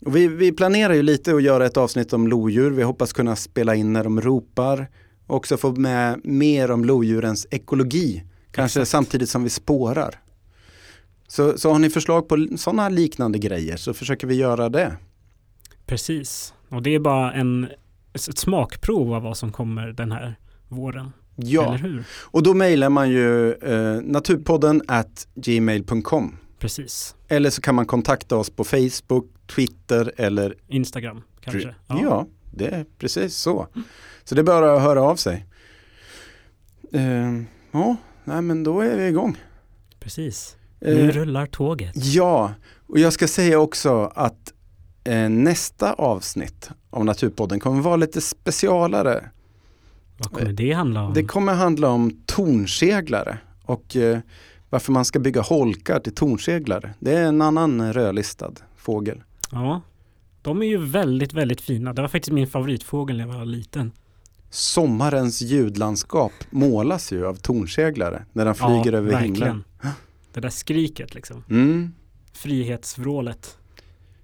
[0.05, 2.71] Och vi, vi planerar ju lite att göra ett avsnitt om lodjur.
[2.71, 4.87] Vi hoppas kunna spela in när de ropar.
[5.27, 8.23] Också få med mer om lodjurens ekologi.
[8.51, 10.15] Kanske samtidigt som vi spårar.
[11.27, 14.97] Så, så har ni förslag på sådana liknande grejer så försöker vi göra det.
[15.85, 16.53] Precis.
[16.69, 17.67] Och det är bara en,
[18.13, 20.35] ett smakprov av vad som kommer den här
[20.67, 21.11] våren.
[21.35, 22.03] Ja, hur?
[22.11, 26.37] och då mejlar man ju eh, naturpodden at gmail.com.
[26.59, 27.15] Precis.
[27.27, 29.25] Eller så kan man kontakta oss på Facebook,
[29.55, 31.75] Twitter eller Instagram kanske.
[31.87, 32.27] Ja,
[32.57, 33.67] det är precis så.
[34.23, 35.45] Så det är bara att höra av sig.
[36.91, 37.41] Eh,
[37.71, 39.37] ja, nej, men då är vi igång.
[39.99, 40.55] Precis.
[40.79, 41.95] Nu rullar tåget.
[41.95, 42.53] ja,
[42.87, 44.53] och jag ska säga också att
[45.03, 49.29] eh, nästa avsnitt av Naturpodden kommer vara lite specialare.
[50.17, 51.13] Vad kommer det handla om?
[51.13, 54.19] Det kommer handla om tornseglare och eh,
[54.69, 56.93] varför man ska bygga holkar till tornseglare.
[56.99, 59.23] Det är en annan rödlistad fågel.
[59.51, 59.81] Ja.
[60.47, 61.93] De är ju väldigt, väldigt fina.
[61.93, 63.91] Det var faktiskt min favoritfågel när jag var liten.
[64.49, 69.63] Sommarens ljudlandskap målas ju av tornseglare när de flyger över himlen.
[70.33, 71.43] Det där skriket liksom.
[71.49, 71.93] Mm,
[72.33, 73.57] Frihetsvrålet.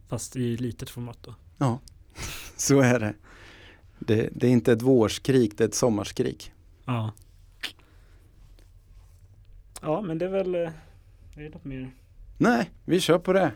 [0.07, 1.35] Fast i litet format då.
[2.57, 3.13] så är det.
[3.99, 4.29] det.
[4.35, 6.51] Det är inte ett vårskrik, det är ett sommarskrik.
[6.85, 7.11] Ja.
[9.81, 10.55] Ja, men det är väl...
[10.55, 10.69] eh,
[11.35, 11.91] Det är något mer.
[12.37, 13.51] Nej, vi kör på det.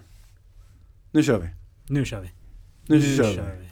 [1.12, 1.50] Nu kör vi.
[1.90, 2.32] Nu kör vi.
[2.90, 3.62] Nu, kör vi.
[3.62, 3.68] vi.